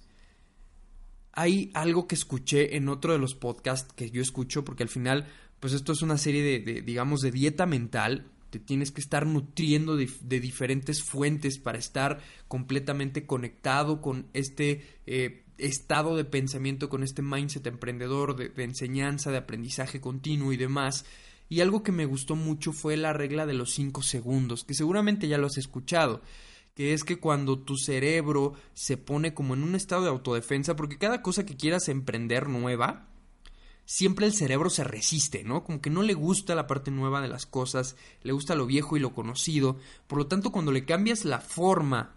hay 1.39 1.71
algo 1.73 2.09
que 2.09 2.17
escuché 2.17 2.77
en 2.77 2.89
otro 2.89 3.13
de 3.13 3.21
los 3.21 3.37
podcasts 3.37 3.93
que 3.95 4.11
yo 4.11 4.21
escucho, 4.21 4.65
porque 4.65 4.83
al 4.83 4.89
final, 4.89 5.29
pues 5.61 5.73
esto 5.73 5.93
es 5.93 6.03
una 6.03 6.19
serie 6.19 6.61
de, 6.61 6.83
digamos, 6.83 7.21
de 7.21 7.31
dieta 7.31 7.67
mental. 7.67 8.31
Te 8.51 8.59
tienes 8.59 8.93
que 8.93 9.01
estar 9.01 9.27
nutriendo 9.27 9.97
de, 9.97 10.09
diferentes 10.41 11.03
fuentes 11.03 11.59
para 11.59 11.79
estar 11.79 12.21
completamente 12.47 13.27
conectado 13.27 14.01
con 14.01 14.27
este 14.33 14.87
eh, 15.07 15.45
estado 15.59 16.17
de 16.17 16.25
pensamiento, 16.25 16.89
con 16.89 17.03
este 17.03 17.23
mindset 17.23 17.67
emprendedor, 17.67 18.37
de, 18.37 18.49
de 18.49 18.65
enseñanza, 18.65 19.31
de 19.31 19.39
aprendizaje 19.39 20.01
continuo 20.01 20.53
y 20.53 20.57
demás. 20.57 21.05
Y 21.51 21.61
algo 21.61 21.83
que 21.83 21.93
me 21.93 22.07
gustó 22.07 22.37
mucho 22.37 22.73
fue 22.73 22.97
la 22.97 23.13
regla 23.13 23.47
de 23.47 23.55
los 23.55 23.73
5 23.73 24.03
segundos, 24.03 24.65
que 24.65 24.75
seguramente 24.75 25.29
ya 25.29 25.39
lo 25.39 25.47
has 25.47 25.59
escuchado 25.59 26.23
que 26.79 26.93
es 26.93 27.03
que 27.03 27.19
cuando 27.19 27.59
tu 27.59 27.77
cerebro 27.77 28.53
se 28.73 28.97
pone 28.97 29.35
como 29.35 29.55
en 29.55 29.65
un 29.65 29.75
estado 29.75 30.03
de 30.03 30.11
autodefensa, 30.11 30.77
porque 30.77 30.97
cada 30.97 31.23
cosa 31.23 31.45
que 31.45 31.57
quieras 31.57 31.89
emprender 31.89 32.49
nueva, 32.49 33.08
siempre 33.89 34.27
el 34.27 34.35
cerebro 34.35 34.69
se 34.69 34.85
resiste, 34.85 35.45
¿no? 35.45 35.65
Como 35.65 35.81
que 35.81 35.89
no 35.89 36.03
le 36.03 36.13
gusta 36.13 36.55
la 36.55 36.67
parte 36.67 36.91
nueva 36.91 37.23
de 37.23 37.29
las 37.29 37.47
cosas, 37.47 37.97
le 38.23 38.33
gusta 38.35 38.55
lo 38.55 38.67
viejo 38.67 38.99
y 38.99 39.01
lo 39.01 39.15
conocido, 39.15 39.79
por 40.07 40.19
lo 40.19 40.27
tanto 40.27 40.53
cuando 40.53 40.73
le 40.73 40.85
cambias 40.85 41.25
la 41.25 41.41
forma, 41.41 42.15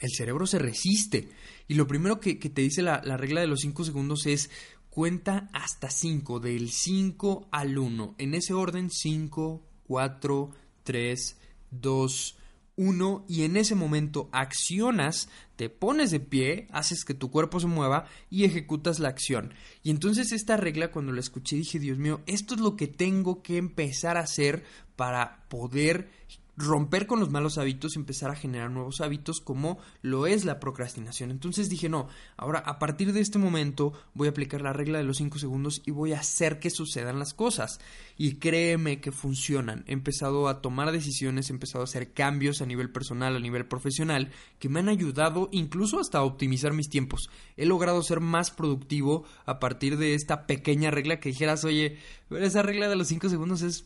el 0.00 0.10
cerebro 0.10 0.48
se 0.48 0.58
resiste. 0.58 1.30
Y 1.68 1.74
lo 1.74 1.86
primero 1.86 2.18
que, 2.18 2.34
te 2.34 2.60
dice 2.60 2.82
la, 2.82 3.00
la 3.04 3.16
regla 3.16 3.40
de 3.40 3.46
los 3.46 3.60
5 3.60 3.84
segundos 3.84 4.26
es 4.26 4.50
cuenta 4.90 5.48
hasta 5.52 5.90
5, 5.90 6.40
del 6.40 6.70
5 6.70 7.46
al 7.52 7.78
1, 7.78 8.16
en 8.18 8.34
ese 8.34 8.52
orden 8.52 8.90
5, 8.90 9.62
4, 9.86 10.50
3, 10.82 11.38
2, 11.70 12.36
uno 12.76 13.24
y 13.28 13.42
en 13.44 13.56
ese 13.56 13.74
momento 13.74 14.28
accionas, 14.32 15.28
te 15.56 15.68
pones 15.70 16.10
de 16.10 16.20
pie, 16.20 16.66
haces 16.72 17.04
que 17.04 17.14
tu 17.14 17.30
cuerpo 17.30 17.60
se 17.60 17.66
mueva 17.66 18.06
y 18.30 18.44
ejecutas 18.44 18.98
la 18.98 19.08
acción. 19.08 19.54
Y 19.82 19.90
entonces 19.90 20.32
esta 20.32 20.56
regla 20.56 20.90
cuando 20.90 21.12
la 21.12 21.20
escuché 21.20 21.56
dije, 21.56 21.78
Dios 21.78 21.98
mío, 21.98 22.22
esto 22.26 22.54
es 22.54 22.60
lo 22.60 22.76
que 22.76 22.88
tengo 22.88 23.42
que 23.42 23.56
empezar 23.56 24.16
a 24.16 24.22
hacer 24.22 24.64
para 24.96 25.44
poder 25.48 26.10
romper 26.56 27.06
con 27.06 27.20
los 27.20 27.30
malos 27.30 27.58
hábitos 27.58 27.94
y 27.94 27.98
empezar 27.98 28.30
a 28.30 28.36
generar 28.36 28.70
nuevos 28.70 29.00
hábitos 29.00 29.40
como 29.40 29.78
lo 30.02 30.26
es 30.26 30.44
la 30.44 30.60
procrastinación. 30.60 31.30
Entonces 31.30 31.68
dije, 31.68 31.88
no, 31.88 32.08
ahora 32.36 32.60
a 32.60 32.78
partir 32.78 33.12
de 33.12 33.20
este 33.20 33.38
momento 33.38 33.92
voy 34.14 34.28
a 34.28 34.30
aplicar 34.30 34.62
la 34.62 34.72
regla 34.72 34.98
de 34.98 35.04
los 35.04 35.16
5 35.18 35.38
segundos 35.38 35.82
y 35.84 35.90
voy 35.90 36.12
a 36.12 36.20
hacer 36.20 36.60
que 36.60 36.70
sucedan 36.70 37.18
las 37.18 37.34
cosas. 37.34 37.80
Y 38.16 38.36
créeme 38.36 39.00
que 39.00 39.10
funcionan. 39.10 39.84
He 39.86 39.92
empezado 39.92 40.48
a 40.48 40.60
tomar 40.60 40.92
decisiones, 40.92 41.50
he 41.50 41.52
empezado 41.52 41.82
a 41.82 41.84
hacer 41.84 42.12
cambios 42.12 42.62
a 42.62 42.66
nivel 42.66 42.90
personal, 42.90 43.34
a 43.36 43.40
nivel 43.40 43.66
profesional, 43.66 44.30
que 44.58 44.68
me 44.68 44.80
han 44.80 44.88
ayudado 44.88 45.48
incluso 45.50 45.98
hasta 45.98 46.18
a 46.18 46.22
optimizar 46.22 46.72
mis 46.72 46.88
tiempos. 46.88 47.30
He 47.56 47.66
logrado 47.66 48.02
ser 48.02 48.20
más 48.20 48.50
productivo 48.50 49.24
a 49.46 49.58
partir 49.58 49.98
de 49.98 50.14
esta 50.14 50.46
pequeña 50.46 50.90
regla 50.90 51.18
que 51.18 51.30
dijeras, 51.30 51.64
oye, 51.64 51.98
esa 52.30 52.62
regla 52.62 52.88
de 52.88 52.96
los 52.96 53.08
5 53.08 53.28
segundos 53.28 53.62
es 53.62 53.84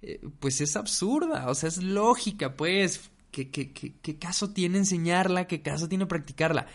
eh, 0.00 0.20
pues 0.38 0.60
es 0.60 0.76
absurda, 0.76 1.48
o 1.48 1.54
sea, 1.54 1.68
es 1.68 1.82
lógica, 1.82 2.56
pues, 2.56 3.10
¿qué, 3.32 3.50
qué, 3.50 3.72
qué, 3.72 4.18
caso 4.18 4.50
tiene 4.50 4.78
enseñarla? 4.78 5.46
¿Qué 5.46 5.60
caso 5.60 5.88
tiene 5.88 6.06
practicarla? 6.06 6.66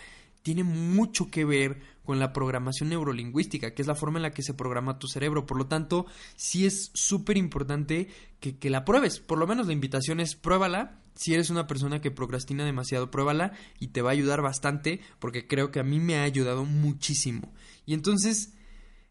Tiene 0.41 0.63
mucho 0.65 1.31
que 1.31 1.45
ver 1.45 1.81
con 2.03 2.19
la 2.19 2.33
programación 2.33 2.89
neurolingüística, 2.89 3.73
que 3.73 3.81
es 3.81 3.87
la 3.87 3.95
forma 3.95 4.19
en 4.19 4.23
la 4.23 4.33
que 4.33 4.43
se 4.43 4.53
programa 4.53 4.99
tu 4.99 5.07
cerebro. 5.07 5.45
Por 5.45 5.57
lo 5.57 5.67
tanto, 5.67 6.05
sí 6.35 6.65
es 6.65 6.91
súper 6.93 7.37
importante 7.37 8.09
que, 8.41 8.57
que, 8.57 8.69
la 8.69 8.83
pruebes. 8.83 9.21
Por 9.21 9.37
lo 9.37 9.47
menos 9.47 9.67
la 9.67 9.73
invitación 9.73 10.19
es 10.19 10.35
pruébala. 10.35 10.99
Si 11.15 11.33
eres 11.33 11.49
una 11.49 11.65
persona 11.65 12.01
que 12.01 12.11
procrastina 12.11 12.65
demasiado, 12.65 13.09
pruébala 13.09 13.53
y 13.79 13.87
te 13.87 14.01
va 14.01 14.09
a 14.09 14.13
ayudar 14.13 14.41
bastante 14.41 14.99
porque 15.19 15.47
creo 15.47 15.71
que 15.71 15.79
a 15.79 15.83
mí 15.83 15.99
me 16.01 16.17
ha 16.17 16.23
ayudado 16.23 16.65
muchísimo. 16.65 17.53
Y 17.85 17.93
entonces, 17.93 18.53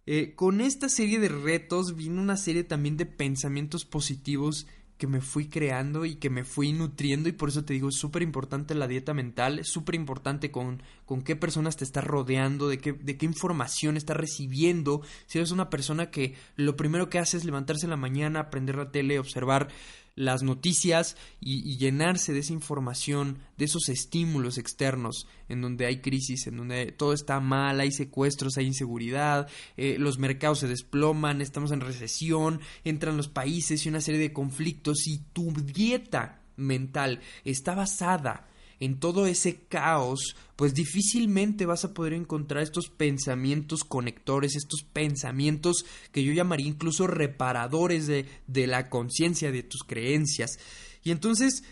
eh, 0.06 0.34
con 0.34 0.60
esta 0.60 0.88
serie 0.88 1.20
de 1.20 1.28
retos 1.28 1.96
vino 1.96 2.20
una 2.20 2.36
serie 2.36 2.64
también 2.64 2.96
de 2.96 3.06
pensamientos 3.06 3.84
positivos 3.84 4.66
que 5.02 5.08
me 5.08 5.20
fui 5.20 5.48
creando 5.48 6.04
y 6.04 6.14
que 6.14 6.30
me 6.30 6.44
fui 6.44 6.72
nutriendo 6.72 7.28
y 7.28 7.32
por 7.32 7.48
eso 7.48 7.64
te 7.64 7.72
digo 7.72 7.88
es 7.88 7.96
súper 7.96 8.22
importante 8.22 8.72
la 8.76 8.86
dieta 8.86 9.14
mental, 9.14 9.58
es 9.58 9.66
súper 9.66 9.96
importante 9.96 10.52
con, 10.52 10.80
con 11.06 11.22
qué 11.22 11.34
personas 11.34 11.76
te 11.76 11.82
estás 11.82 12.04
rodeando, 12.04 12.68
de 12.68 12.78
qué, 12.78 12.92
de 12.92 13.16
qué 13.16 13.26
información 13.26 13.96
estás 13.96 14.16
recibiendo, 14.16 15.02
si 15.26 15.38
eres 15.38 15.50
una 15.50 15.70
persona 15.70 16.10
que 16.10 16.36
lo 16.54 16.76
primero 16.76 17.10
que 17.10 17.18
hace 17.18 17.36
es 17.36 17.44
levantarse 17.44 17.86
en 17.86 17.90
la 17.90 17.96
mañana, 17.96 18.48
prender 18.48 18.76
la 18.76 18.92
tele, 18.92 19.18
observar 19.18 19.68
las 20.14 20.42
noticias 20.42 21.16
y, 21.40 21.76
llenarse 21.76 22.32
de 22.32 22.40
esa 22.40 22.52
información, 22.52 23.38
de 23.56 23.64
esos 23.64 23.88
estímulos 23.88 24.58
externos 24.58 25.26
en 25.48 25.62
donde 25.62 25.86
hay 25.86 26.00
crisis, 26.00 26.46
en 26.46 26.58
donde 26.58 26.92
todo 26.92 27.12
está 27.12 27.40
mal, 27.40 27.80
hay 27.80 27.92
secuestros, 27.92 28.58
hay 28.58 28.66
inseguridad, 28.66 29.48
eh, 29.76 29.96
los 29.98 30.18
mercados 30.18 30.60
se 30.60 30.68
desploman, 30.68 31.40
estamos 31.40 31.72
en 31.72 31.80
recesión, 31.80 32.60
entran 32.84 33.16
los 33.16 33.28
países 33.28 33.84
y 33.84 33.88
una 33.88 34.00
serie 34.00 34.20
de 34.20 34.32
conflictos. 34.32 35.06
Y 35.06 35.18
tu 35.32 35.52
dieta 35.52 36.42
mental 36.56 37.20
está 37.44 37.74
basada 37.74 38.46
en 38.82 38.98
todo 38.98 39.26
ese 39.26 39.60
caos, 39.68 40.34
pues 40.56 40.74
difícilmente 40.74 41.66
vas 41.66 41.84
a 41.84 41.94
poder 41.94 42.14
encontrar 42.14 42.64
estos 42.64 42.88
pensamientos 42.88 43.84
conectores, 43.84 44.56
estos 44.56 44.82
pensamientos 44.82 45.86
que 46.10 46.24
yo 46.24 46.32
llamaría 46.32 46.66
incluso 46.66 47.06
reparadores 47.06 48.08
de, 48.08 48.26
de 48.48 48.66
la 48.66 48.90
conciencia, 48.90 49.52
de 49.52 49.62
tus 49.62 49.84
creencias. 49.84 50.58
Y 51.04 51.12
entonces 51.12 51.62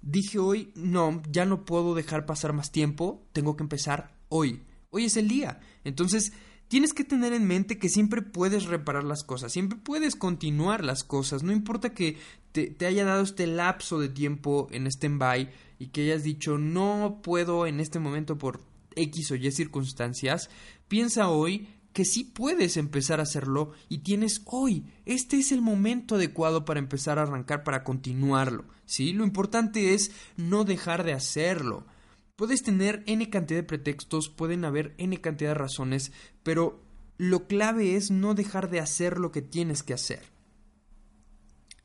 dije 0.00 0.38
hoy, 0.38 0.70
no, 0.76 1.20
ya 1.28 1.44
no 1.44 1.64
puedo 1.64 1.96
dejar 1.96 2.24
pasar 2.24 2.52
más 2.52 2.70
tiempo, 2.70 3.26
tengo 3.32 3.56
que 3.56 3.64
empezar 3.64 4.14
hoy. 4.28 4.62
Hoy 4.90 5.06
es 5.06 5.16
el 5.16 5.26
día. 5.26 5.58
Entonces, 5.82 6.32
tienes 6.68 6.94
que 6.94 7.02
tener 7.02 7.32
en 7.32 7.48
mente 7.48 7.78
que 7.78 7.88
siempre 7.88 8.22
puedes 8.22 8.66
reparar 8.66 9.02
las 9.02 9.24
cosas, 9.24 9.52
siempre 9.52 9.76
puedes 9.76 10.14
continuar 10.14 10.84
las 10.84 11.02
cosas, 11.02 11.42
no 11.42 11.50
importa 11.50 11.94
que 11.94 12.16
te, 12.52 12.68
te 12.68 12.86
haya 12.86 13.04
dado 13.04 13.22
este 13.22 13.48
lapso 13.48 13.98
de 13.98 14.08
tiempo 14.08 14.68
en 14.70 14.86
stand-by, 14.86 15.50
y 15.78 15.88
que 15.88 16.02
hayas 16.02 16.22
dicho 16.22 16.58
no 16.58 17.20
puedo 17.22 17.66
en 17.66 17.80
este 17.80 17.98
momento 17.98 18.38
por 18.38 18.60
X 18.96 19.30
o 19.30 19.34
Y 19.36 19.50
circunstancias, 19.50 20.50
piensa 20.88 21.28
hoy 21.28 21.68
que 21.92 22.04
sí 22.04 22.24
puedes 22.24 22.76
empezar 22.76 23.20
a 23.20 23.24
hacerlo 23.24 23.72
y 23.88 23.98
tienes 23.98 24.42
hoy. 24.44 24.84
Este 25.04 25.38
es 25.38 25.52
el 25.52 25.62
momento 25.62 26.14
adecuado 26.14 26.64
para 26.64 26.80
empezar 26.80 27.18
a 27.18 27.22
arrancar, 27.22 27.64
para 27.64 27.82
continuarlo. 27.82 28.66
¿sí? 28.84 29.12
Lo 29.12 29.24
importante 29.24 29.94
es 29.94 30.12
no 30.36 30.64
dejar 30.64 31.04
de 31.04 31.12
hacerlo. 31.12 31.86
Puedes 32.36 32.62
tener 32.62 33.02
N 33.06 33.28
cantidad 33.30 33.58
de 33.58 33.64
pretextos, 33.64 34.28
pueden 34.28 34.64
haber 34.64 34.94
N 34.98 35.20
cantidad 35.20 35.50
de 35.50 35.54
razones, 35.54 36.12
pero 36.44 36.80
lo 37.16 37.48
clave 37.48 37.96
es 37.96 38.12
no 38.12 38.34
dejar 38.34 38.70
de 38.70 38.78
hacer 38.78 39.18
lo 39.18 39.32
que 39.32 39.42
tienes 39.42 39.82
que 39.82 39.94
hacer 39.94 40.37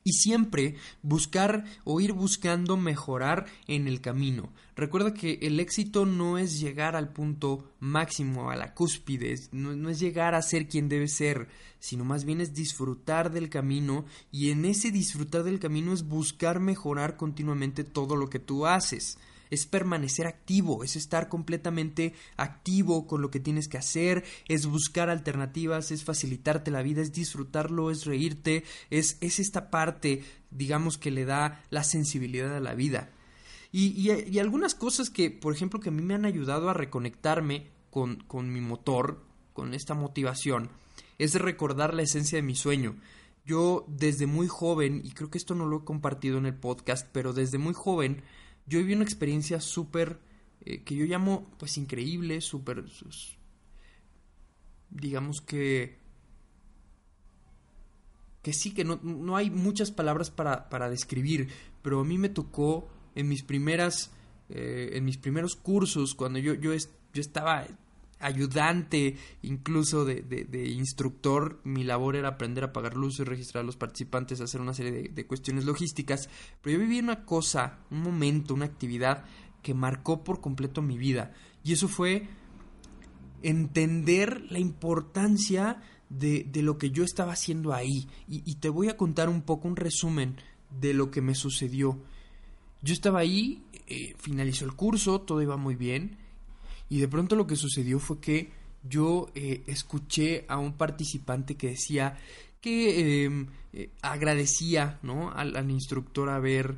y 0.04 0.12
siempre 0.12 0.76
buscar 1.02 1.64
o 1.84 2.00
ir 2.00 2.12
buscando 2.12 2.76
mejorar 2.76 3.46
en 3.66 3.88
el 3.88 4.00
camino. 4.00 4.52
Recuerda 4.76 5.14
que 5.14 5.38
el 5.42 5.58
éxito 5.60 6.04
no 6.04 6.36
es 6.36 6.60
llegar 6.60 6.94
al 6.94 7.12
punto 7.12 7.72
máximo, 7.80 8.50
a 8.50 8.56
la 8.56 8.74
cúspide, 8.74 9.34
no, 9.52 9.88
es 9.88 9.98
llegar 9.98 10.34
a 10.34 10.42
ser 10.42 10.68
quien 10.68 10.88
debe 10.88 11.08
ser, 11.08 11.48
sino 11.78 12.04
más 12.04 12.24
bien 12.24 12.40
es 12.40 12.54
disfrutar 12.54 13.32
del 13.32 13.48
camino 13.48 14.04
y 14.30 14.50
en 14.50 14.64
ese 14.64 14.90
disfrutar 14.90 15.42
del 15.42 15.58
camino 15.58 15.92
es 15.92 16.06
buscar 16.06 16.60
mejorar 16.60 17.16
continuamente 17.16 17.82
todo 17.82 18.16
lo 18.16 18.28
que 18.28 18.38
tú 18.38 18.66
haces. 18.66 19.18
Es 19.54 19.66
permanecer 19.66 20.26
activo, 20.26 20.84
es 20.84 20.96
estar 20.96 21.28
completamente 21.28 22.14
activo 22.36 23.06
con 23.06 23.22
lo 23.22 23.30
que 23.30 23.40
tienes 23.40 23.68
que 23.68 23.78
hacer, 23.78 24.24
es 24.48 24.66
buscar 24.66 25.08
alternativas, 25.08 25.90
es 25.90 26.04
facilitarte 26.04 26.70
la 26.70 26.82
vida, 26.82 27.00
es 27.00 27.12
disfrutarlo, 27.12 27.90
es 27.90 28.04
reírte, 28.04 28.64
es, 28.90 29.16
es 29.20 29.38
esta 29.38 29.70
parte, 29.70 30.22
digamos, 30.50 30.98
que 30.98 31.10
le 31.10 31.24
da 31.24 31.62
la 31.70 31.84
sensibilidad 31.84 32.54
a 32.54 32.60
la 32.60 32.74
vida. 32.74 33.10
Y, 33.72 34.08
y, 34.08 34.38
algunas 34.38 34.76
cosas 34.76 35.10
que, 35.10 35.32
por 35.32 35.52
ejemplo, 35.52 35.80
que 35.80 35.88
a 35.88 35.92
mí 35.92 36.00
me 36.00 36.14
han 36.14 36.24
ayudado 36.24 36.70
a 36.70 36.74
reconectarme 36.74 37.66
con, 37.90 38.16
con 38.28 38.52
mi 38.52 38.60
motor, 38.60 39.24
con 39.52 39.74
esta 39.74 39.94
motivación, 39.94 40.70
es 41.18 41.34
recordar 41.34 41.92
la 41.92 42.02
esencia 42.02 42.36
de 42.36 42.42
mi 42.42 42.54
sueño. 42.54 42.94
Yo 43.44 43.84
desde 43.88 44.26
muy 44.26 44.46
joven, 44.46 45.00
y 45.04 45.10
creo 45.10 45.28
que 45.28 45.38
esto 45.38 45.56
no 45.56 45.66
lo 45.66 45.78
he 45.78 45.84
compartido 45.84 46.38
en 46.38 46.46
el 46.46 46.54
podcast, 46.54 47.08
pero 47.12 47.32
desde 47.32 47.58
muy 47.58 47.74
joven 47.74 48.22
yo 48.66 48.78
viví 48.78 48.94
una 48.94 49.04
experiencia 49.04 49.60
súper, 49.60 50.18
eh, 50.64 50.82
que 50.82 50.94
yo 50.94 51.04
llamo 51.04 51.50
pues 51.58 51.76
increíble, 51.76 52.40
súper, 52.40 52.84
digamos 54.90 55.40
que, 55.40 55.98
que 58.42 58.52
sí, 58.52 58.72
que 58.72 58.84
no, 58.84 59.00
no 59.02 59.36
hay 59.36 59.50
muchas 59.50 59.90
palabras 59.90 60.30
para, 60.30 60.68
para, 60.68 60.88
describir, 60.88 61.48
pero 61.82 62.00
a 62.00 62.04
mí 62.04 62.18
me 62.18 62.28
tocó 62.28 62.88
en 63.14 63.28
mis 63.28 63.42
primeras, 63.42 64.12
eh, 64.48 64.90
en 64.94 65.04
mis 65.04 65.18
primeros 65.18 65.56
cursos, 65.56 66.14
cuando 66.14 66.38
yo, 66.38 66.54
yo, 66.54 66.72
yo 66.74 67.20
estaba 67.20 67.66
ayudante, 68.24 69.16
incluso 69.42 70.04
de, 70.04 70.22
de, 70.22 70.68
instructor. 70.68 71.60
Mi 71.64 71.84
labor 71.84 72.16
era 72.16 72.28
aprender 72.28 72.64
a 72.64 72.72
pagar 72.72 72.96
luces, 72.96 73.28
registrar 73.28 73.62
a 73.62 73.66
los 73.66 73.76
participantes, 73.76 74.40
hacer 74.40 74.60
una 74.60 74.72
serie 74.72 75.10
de, 75.10 75.26
cuestiones 75.26 75.64
logísticas. 75.64 76.30
Pero 76.62 76.78
yo 76.78 76.82
viví 76.82 76.98
una 76.98 77.24
cosa, 77.24 77.80
un 77.90 78.02
momento, 78.02 78.54
una 78.54 78.64
actividad 78.64 79.24
que 79.62 79.74
marcó 79.74 80.24
por 80.24 80.40
completo 80.40 80.80
mi 80.80 80.96
vida. 80.96 81.32
Y 81.62 81.74
eso 81.74 81.86
fue 81.86 82.26
entender 83.42 84.50
la 84.50 84.58
importancia 84.58 85.82
de, 86.08 86.44
de 86.44 86.62
lo 86.62 86.78
que 86.78 86.90
yo 86.90 87.04
estaba 87.04 87.32
haciendo 87.32 87.74
ahí. 87.74 88.08
Y, 88.26 88.42
y 88.50 88.56
te 88.56 88.70
voy 88.70 88.88
a 88.88 88.96
contar 88.96 89.28
un 89.28 89.42
poco 89.42 89.68
un 89.68 89.76
resumen 89.76 90.36
de 90.80 90.94
lo 90.94 91.10
que 91.10 91.20
me 91.20 91.34
sucedió. 91.34 92.02
Yo 92.80 92.94
estaba 92.94 93.20
ahí, 93.20 93.62
eh, 93.86 94.14
finalizó 94.18 94.64
el 94.64 94.74
curso, 94.74 95.20
todo 95.20 95.42
iba 95.42 95.56
muy 95.58 95.74
bien 95.74 96.23
y 96.94 97.00
de 97.00 97.08
pronto 97.08 97.34
lo 97.34 97.48
que 97.48 97.56
sucedió 97.56 97.98
fue 97.98 98.20
que 98.20 98.52
yo 98.84 99.28
eh, 99.34 99.64
escuché 99.66 100.44
a 100.46 100.58
un 100.58 100.74
participante 100.74 101.56
que 101.56 101.70
decía 101.70 102.16
que 102.60 103.24
em, 103.24 103.48
eh, 103.72 103.90
agradecía 104.00 105.00
¿no? 105.02 105.32
al, 105.32 105.68
instructor 105.72 106.30
haber, 106.30 106.76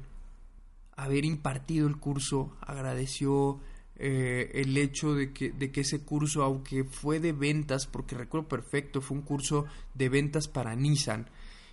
haber 0.97 1.27
impartido 1.27 1.87
el 1.87 1.99
curso, 1.99 2.57
agradeció 2.63 3.61
eh, 3.97 4.53
el 4.55 4.75
hecho 4.79 5.13
de 5.13 5.35
que, 5.35 5.51
de 5.51 5.71
que 5.71 5.83
ese 5.83 6.01
curso, 6.01 6.43
aunque 6.43 6.85
fue 6.85 7.21
de 7.21 7.33
ventas, 7.33 7.87
porque 7.87 8.17
recuerdo 8.17 8.49
perfecto, 8.49 9.03
fue 9.03 9.19
un 9.19 9.23
curso 9.23 9.67
de 9.93 10.09
ventas 10.09 10.49
para 10.49 10.75
Nissan, 10.75 11.29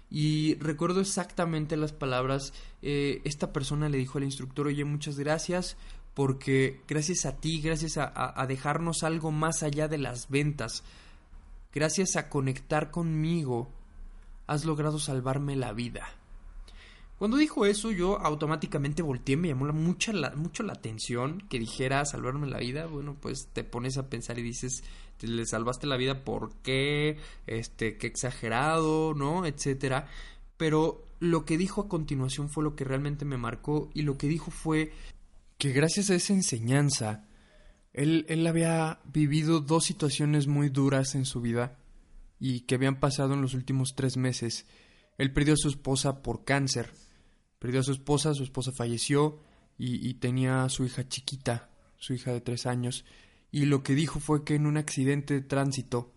y 0.09 0.55
recuerdo 0.55 0.99
exactamente 0.99 1.77
las 1.77 1.93
palabras, 1.93 2.53
esta 2.81 3.51
persona 3.51 3.89
le 3.89 3.97
dijo 3.97 4.19
al 4.19 4.25
instructor, 4.25 4.67
oye, 4.67 4.83
muchas 4.83 5.17
gracias 5.17 5.75
porque 6.13 6.81
gracias 6.87 7.25
a 7.25 7.37
ti, 7.37 7.61
gracias 7.61 7.97
a, 7.97 8.45
dejarnos 8.47 9.03
algo 9.03 9.31
más 9.31 9.63
allá 9.63 9.87
de 9.87 9.97
las 9.97 10.29
ventas, 10.29 10.83
gracias 11.73 12.15
a 12.15 12.29
conectar 12.29 12.91
conmigo, 12.91 13.69
has 14.45 14.65
logrado 14.65 14.99
salvarme 14.99 15.55
la 15.55 15.73
vida. 15.73 16.07
Cuando 17.17 17.37
dijo 17.37 17.65
eso, 17.65 17.91
yo 17.91 18.19
automáticamente 18.19 19.01
volteé, 19.01 19.37
me 19.37 19.47
llamó 19.47 19.71
mucha 19.71 20.11
mucho 20.35 20.63
la 20.63 20.73
atención 20.73 21.41
que 21.49 21.57
dijera 21.57 22.05
salvarme 22.05 22.47
la 22.47 22.57
vida. 22.57 22.85
Bueno, 22.85 23.15
pues 23.19 23.47
te 23.53 23.63
pones 23.63 23.97
a 23.97 24.09
pensar 24.09 24.39
y 24.39 24.41
dices, 24.41 24.83
te 25.17 25.27
le 25.27 25.45
salvaste 25.45 25.87
la 25.87 25.95
vida, 25.95 26.25
¿por 26.25 26.53
qué? 26.63 27.17
Este, 27.47 27.97
qué 27.97 28.07
exagerado, 28.07 29.13
¿no? 29.13 29.45
Etcétera. 29.45 30.07
Pero 30.57 31.05
lo 31.19 31.45
que 31.45 31.57
dijo 31.57 31.81
a 31.81 31.87
continuación 31.87 32.49
fue 32.49 32.63
lo 32.63 32.75
que 32.75 32.83
realmente 32.83 33.23
me 33.23 33.37
marcó 33.37 33.89
y 33.93 34.01
lo 34.01 34.17
que 34.17 34.27
dijo 34.27 34.51
fue, 34.51 34.91
que 35.63 35.71
gracias 35.71 36.09
a 36.09 36.15
esa 36.15 36.33
enseñanza, 36.33 37.25
él, 37.93 38.25
él 38.27 38.45
había 38.47 38.99
vivido 39.05 39.61
dos 39.61 39.85
situaciones 39.85 40.45
muy 40.45 40.67
duras 40.67 41.15
en 41.15 41.23
su 41.23 41.39
vida 41.39 41.77
y 42.37 42.61
que 42.65 42.75
habían 42.75 42.99
pasado 42.99 43.33
en 43.33 43.41
los 43.41 43.53
últimos 43.53 43.95
tres 43.95 44.17
meses. 44.17 44.65
Él 45.17 45.31
perdió 45.31 45.53
a 45.53 45.57
su 45.57 45.69
esposa 45.69 46.21
por 46.21 46.43
cáncer, 46.43 46.91
perdió 47.59 47.79
a 47.79 47.83
su 47.83 47.93
esposa, 47.93 48.33
su 48.33 48.43
esposa 48.43 48.73
falleció 48.73 49.39
y, 49.77 50.15
tenía 50.15 50.65
a 50.65 50.69
su 50.69 50.83
hija 50.83 51.07
chiquita, 51.07 51.69
su 51.97 52.13
hija 52.13 52.33
de 52.33 52.41
tres 52.41 52.65
años, 52.65 53.05
y 53.49 53.63
lo 53.63 53.83
que 53.83 53.95
dijo 53.95 54.19
fue 54.19 54.43
que 54.43 54.55
en 54.55 54.65
un 54.65 54.75
accidente 54.75 55.35
de 55.35 55.41
tránsito 55.43 56.11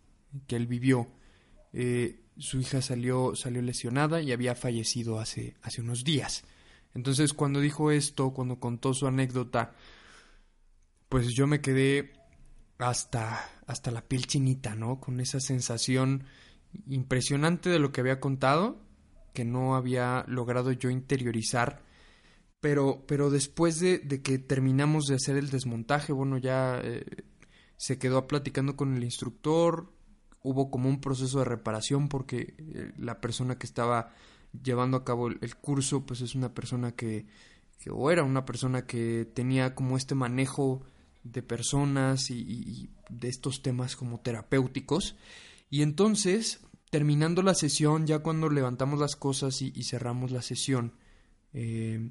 que 0.48 0.56
él 0.56 0.66
vivió, 0.66 1.12
eh, 1.72 2.18
su 2.36 2.58
hija 2.58 2.82
salió, 2.82 3.36
salió 3.36 3.62
lesionada 3.62 4.20
y 4.20 4.32
había 4.32 4.56
fallecido 4.56 5.20
hace, 5.20 5.54
hace 5.62 5.82
unos 5.82 6.02
días. 6.02 6.42
Entonces 6.96 7.34
cuando 7.34 7.60
dijo 7.60 7.90
esto, 7.90 8.32
cuando 8.32 8.58
contó 8.58 8.94
su 8.94 9.06
anécdota, 9.06 9.74
pues 11.10 11.34
yo 11.34 11.46
me 11.46 11.60
quedé 11.60 12.14
hasta, 12.78 13.50
hasta 13.66 13.90
la 13.90 14.00
piel 14.00 14.26
chinita, 14.26 14.74
¿no? 14.74 14.98
Con 14.98 15.20
esa 15.20 15.38
sensación 15.38 16.24
impresionante 16.86 17.68
de 17.68 17.78
lo 17.78 17.92
que 17.92 18.00
había 18.00 18.18
contado, 18.18 18.80
que 19.34 19.44
no 19.44 19.76
había 19.76 20.24
logrado 20.26 20.72
yo 20.72 20.88
interiorizar. 20.88 21.82
Pero, 22.60 23.04
pero 23.06 23.28
después 23.28 23.78
de, 23.78 23.98
de 23.98 24.22
que 24.22 24.38
terminamos 24.38 25.04
de 25.04 25.16
hacer 25.16 25.36
el 25.36 25.50
desmontaje, 25.50 26.14
bueno, 26.14 26.38
ya 26.38 26.80
eh, 26.82 27.04
se 27.76 27.98
quedó 27.98 28.26
platicando 28.26 28.74
con 28.74 28.96
el 28.96 29.04
instructor, 29.04 29.92
hubo 30.42 30.70
como 30.70 30.88
un 30.88 31.02
proceso 31.02 31.40
de 31.40 31.44
reparación 31.44 32.08
porque 32.08 32.54
eh, 32.56 32.92
la 32.96 33.20
persona 33.20 33.58
que 33.58 33.66
estaba 33.66 34.14
llevando 34.62 34.96
a 34.96 35.04
cabo 35.04 35.28
el, 35.28 35.56
curso, 35.56 36.04
pues 36.04 36.20
es 36.20 36.34
una 36.34 36.54
persona 36.54 36.92
que, 36.92 37.26
que, 37.78 37.90
o 37.90 38.10
era 38.10 38.22
una 38.24 38.44
persona 38.44 38.86
que 38.86 39.26
tenía 39.32 39.74
como 39.74 39.96
este 39.96 40.14
manejo 40.14 40.82
de 41.32 41.42
personas 41.42 42.30
y, 42.30 42.90
de 43.08 43.28
estos 43.28 43.62
temas 43.62 43.96
como 43.96 44.20
terapéuticos. 44.20 45.16
Y 45.70 45.82
entonces, 45.82 46.60
terminando 46.90 47.42
la 47.42 47.54
sesión, 47.54 48.06
ya 48.06 48.20
cuando 48.20 48.48
levantamos 48.48 48.98
las 48.98 49.16
cosas 49.16 49.62
y, 49.62 49.72
cerramos 49.84 50.30
la 50.30 50.42
sesión, 50.42 50.92
eh, 51.52 52.10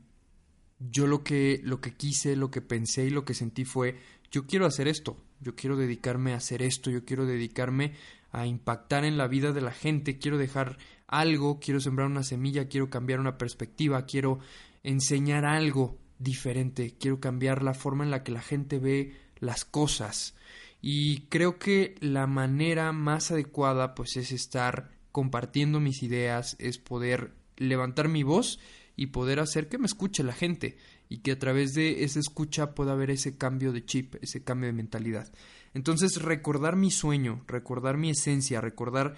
yo 0.80 1.08
lo 1.08 1.24
que, 1.24 1.62
lo 1.64 1.82
que 1.82 1.96
quise, 1.96 2.36
lo 2.36 2.52
que 2.52 2.62
pensé 2.62 3.06
y 3.06 3.10
lo 3.10 3.26
que 3.26 3.34
sentí 3.34 3.66
fue, 3.66 3.98
yo 4.32 4.46
quiero 4.46 4.66
hacer 4.66 4.88
esto, 4.88 5.18
yo 5.40 5.56
quiero 5.56 5.78
dedicarme 5.78 6.34
a 6.34 6.38
hacer 6.38 6.62
esto, 6.62 6.92
yo 6.92 7.06
quiero 7.06 7.26
dedicarme 7.26 7.94
a 8.36 8.46
impactar 8.46 9.06
en 9.06 9.18
la 9.18 9.28
vida 9.28 9.54
de 9.54 9.62
la 9.62 9.72
gente, 9.72 10.18
quiero 10.18 10.38
dejar 10.38 10.78
algo, 11.08 11.60
quiero 11.62 11.80
sembrar 11.80 12.08
una 12.08 12.24
semilla, 12.24 12.68
quiero 12.68 12.90
cambiar 12.90 13.22
una 13.22 13.38
perspectiva, 13.38 14.06
quiero 14.06 14.40
enseñar 14.84 15.46
algo 15.46 15.98
diferente, 16.20 16.96
quiero 17.00 17.22
cambiar 17.22 17.64
la 17.64 17.74
forma 17.74 18.04
en 18.04 18.12
la 18.12 18.24
que 18.24 18.34
la 18.34 18.42
gente 18.42 18.78
ve 18.78 19.16
las 19.40 19.64
cosas. 19.64 20.36
Y 20.82 21.22
creo 21.30 21.58
que 21.60 21.96
la 22.02 22.28
manera 22.28 22.92
más 22.92 23.32
adecuada 23.32 23.96
pues 23.96 24.18
es 24.18 24.34
estar 24.34 24.90
compartiendo 25.14 25.80
mis 25.80 26.04
ideas, 26.04 26.58
es 26.60 26.78
poder 26.78 27.32
levantar 27.56 28.10
mi 28.10 28.24
voz 28.24 28.60
y 28.96 29.08
poder 29.08 29.40
hacer 29.40 29.68
que 29.68 29.78
me 29.78 29.86
escuche 29.86 30.24
la 30.24 30.34
gente 30.34 30.78
y 31.10 31.20
que 31.20 31.32
a 31.32 31.40
través 31.40 31.74
de 31.74 32.04
esa 32.04 32.20
escucha 32.20 32.74
pueda 32.74 32.94
haber 32.94 33.12
ese 33.12 33.38
cambio 33.38 33.72
de 33.72 33.86
chip, 33.86 34.16
ese 34.22 34.44
cambio 34.44 34.68
de 34.68 34.74
mentalidad. 34.74 35.32
Entonces 35.74 36.22
recordar 36.22 36.76
mi 36.76 36.92
sueño, 36.92 37.44
recordar 37.48 37.98
mi 37.98 38.10
esencia, 38.10 38.62
recordar 38.62 39.16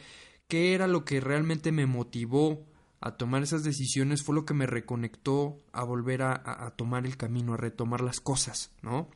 qué 0.48 0.74
era 0.74 0.88
lo 0.88 1.06
que 1.06 1.20
realmente 1.20 1.72
me 1.72 1.86
motivó 1.86 2.66
a 3.00 3.12
tomar 3.16 3.44
esas 3.44 3.64
decisiones 3.64 4.24
fue 4.24 4.36
lo 4.36 4.46
que 4.46 4.54
me 4.54 4.66
reconectó 4.66 5.58
a 5.72 5.84
volver 5.84 6.24
a, 6.24 6.74
tomar 6.76 7.06
el 7.06 7.16
camino, 7.16 7.54
a 7.54 7.58
retomar 7.58 8.02
las 8.02 8.20
cosas, 8.20 8.72
¿no? 8.82 9.10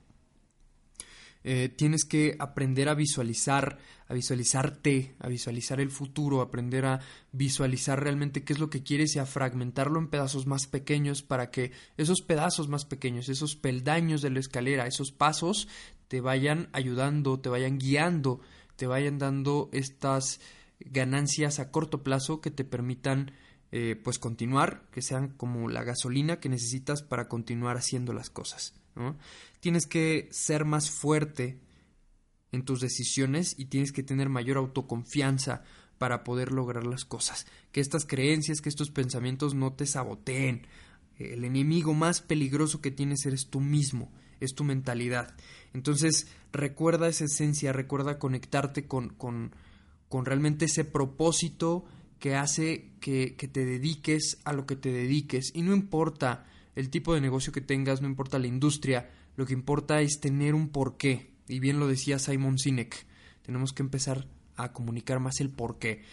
Eh, 1.43 1.69
tienes 1.69 2.05
que 2.05 2.35
aprender 2.39 2.87
a 2.87 2.93
visualizar, 2.93 3.79
a 4.07 4.13
visualizarte, 4.13 5.15
a 5.19 5.27
visualizar 5.27 5.79
el 5.79 5.89
futuro, 5.89 6.41
aprender 6.41 6.85
a 6.85 6.99
visualizar 7.31 8.01
realmente 8.01 8.43
qué 8.43 8.53
es 8.53 8.59
lo 8.59 8.69
que 8.69 8.83
quieres 8.83 9.15
y 9.15 9.19
a 9.19 9.25
fragmentarlo 9.25 9.99
en 9.99 10.07
pedazos 10.07 10.45
más 10.45 10.67
pequeños 10.67 11.23
para 11.23 11.49
que 11.49 11.71
esos 11.97 12.21
pedazos 12.21 12.67
más 12.67 12.85
pequeños, 12.85 13.27
esos 13.29 13.55
peldaños 13.55 14.21
de 14.21 14.29
la 14.29 14.39
escalera, 14.39 14.85
esos 14.85 15.11
pasos 15.11 15.67
te 16.07 16.21
vayan 16.21 16.69
ayudando, 16.73 17.39
te 17.39 17.49
vayan 17.49 17.79
guiando, 17.79 18.41
te 18.75 18.85
vayan 18.85 19.17
dando 19.17 19.69
estas 19.71 20.41
ganancias 20.79 21.59
a 21.59 21.71
corto 21.71 22.03
plazo 22.03 22.41
que 22.41 22.51
te 22.51 22.63
permitan 22.63 23.31
eh, 23.71 23.95
pues 24.03 24.19
continuar, 24.19 24.83
que 24.91 25.01
sean 25.01 25.29
como 25.29 25.69
la 25.69 25.83
gasolina 25.83 26.39
que 26.39 26.49
necesitas 26.49 27.01
para 27.01 27.27
continuar 27.29 27.77
haciendo 27.77 28.11
las 28.11 28.29
cosas. 28.29 28.73
Tienes 29.59 29.85
que 29.85 30.27
ser 30.31 30.65
más 30.65 30.89
fuerte 30.89 31.59
en 32.51 32.63
tus 32.63 32.81
decisiones 32.81 33.55
y 33.57 33.65
tienes 33.65 33.91
que 33.91 34.03
tener 34.03 34.29
mayor 34.29 34.57
autoconfianza 34.57 35.63
para 35.97 36.23
poder 36.23 36.51
lograr 36.51 36.85
las 36.85 37.05
cosas. 37.05 37.45
Que 37.71 37.79
estas 37.79 38.05
creencias, 38.05 38.61
que 38.61 38.69
estos 38.69 38.89
pensamientos 38.89 39.53
no 39.53 39.73
te 39.73 39.85
saboteen. 39.85 40.65
El 41.17 41.45
enemigo 41.45 41.93
más 41.93 42.21
peligroso 42.21 42.81
que 42.81 42.91
tienes 42.91 43.25
eres 43.25 43.47
tú 43.49 43.59
mismo 43.61 44.11
es 44.39 44.55
tu 44.55 44.63
mentalidad. 44.63 45.35
Entonces, 45.73 46.27
recuerda 46.51 47.07
esa 47.07 47.25
esencia, 47.25 47.71
recuerda 47.71 48.19
conectarte 48.19 48.87
con, 48.87 49.09
con, 49.09 49.55
con 50.09 50.25
realmente 50.25 50.65
ese 50.65 50.83
propósito 50.83 51.85
que 52.19 52.35
hace 52.35 52.91
que, 52.99 53.35
que 53.35 53.47
te 53.47 53.65
dediques 53.65 54.39
a 54.43 54.53
lo 54.53 54.65
que 54.65 54.75
te 54.75 54.91
dediques. 54.91 55.51
Y 55.53 55.61
no 55.61 55.73
importa 55.73 56.45
el 56.75 56.89
tipo 56.89 57.13
de 57.13 57.21
negocio 57.21 57.53
que 57.53 57.61
tengas, 57.61 58.01
no 58.01 58.07
importa 58.07 58.39
la 58.39 58.47
industria, 58.47 59.09
lo 59.35 59.45
que 59.45 59.53
importa 59.53 60.01
es 60.01 60.19
tener 60.19 60.55
un 60.55 60.69
porqué. 60.69 61.31
Y 61.47 61.59
bien 61.59 61.79
lo 61.79 61.87
decía 61.87 62.19
Simon 62.19 62.57
Sinek, 62.57 63.05
tenemos 63.43 63.73
que 63.73 63.83
empezar 63.83 64.27
a 64.55 64.71
comunicar 64.71 65.19
más 65.19 65.39
el 65.41 65.49
porqué. 65.49 66.03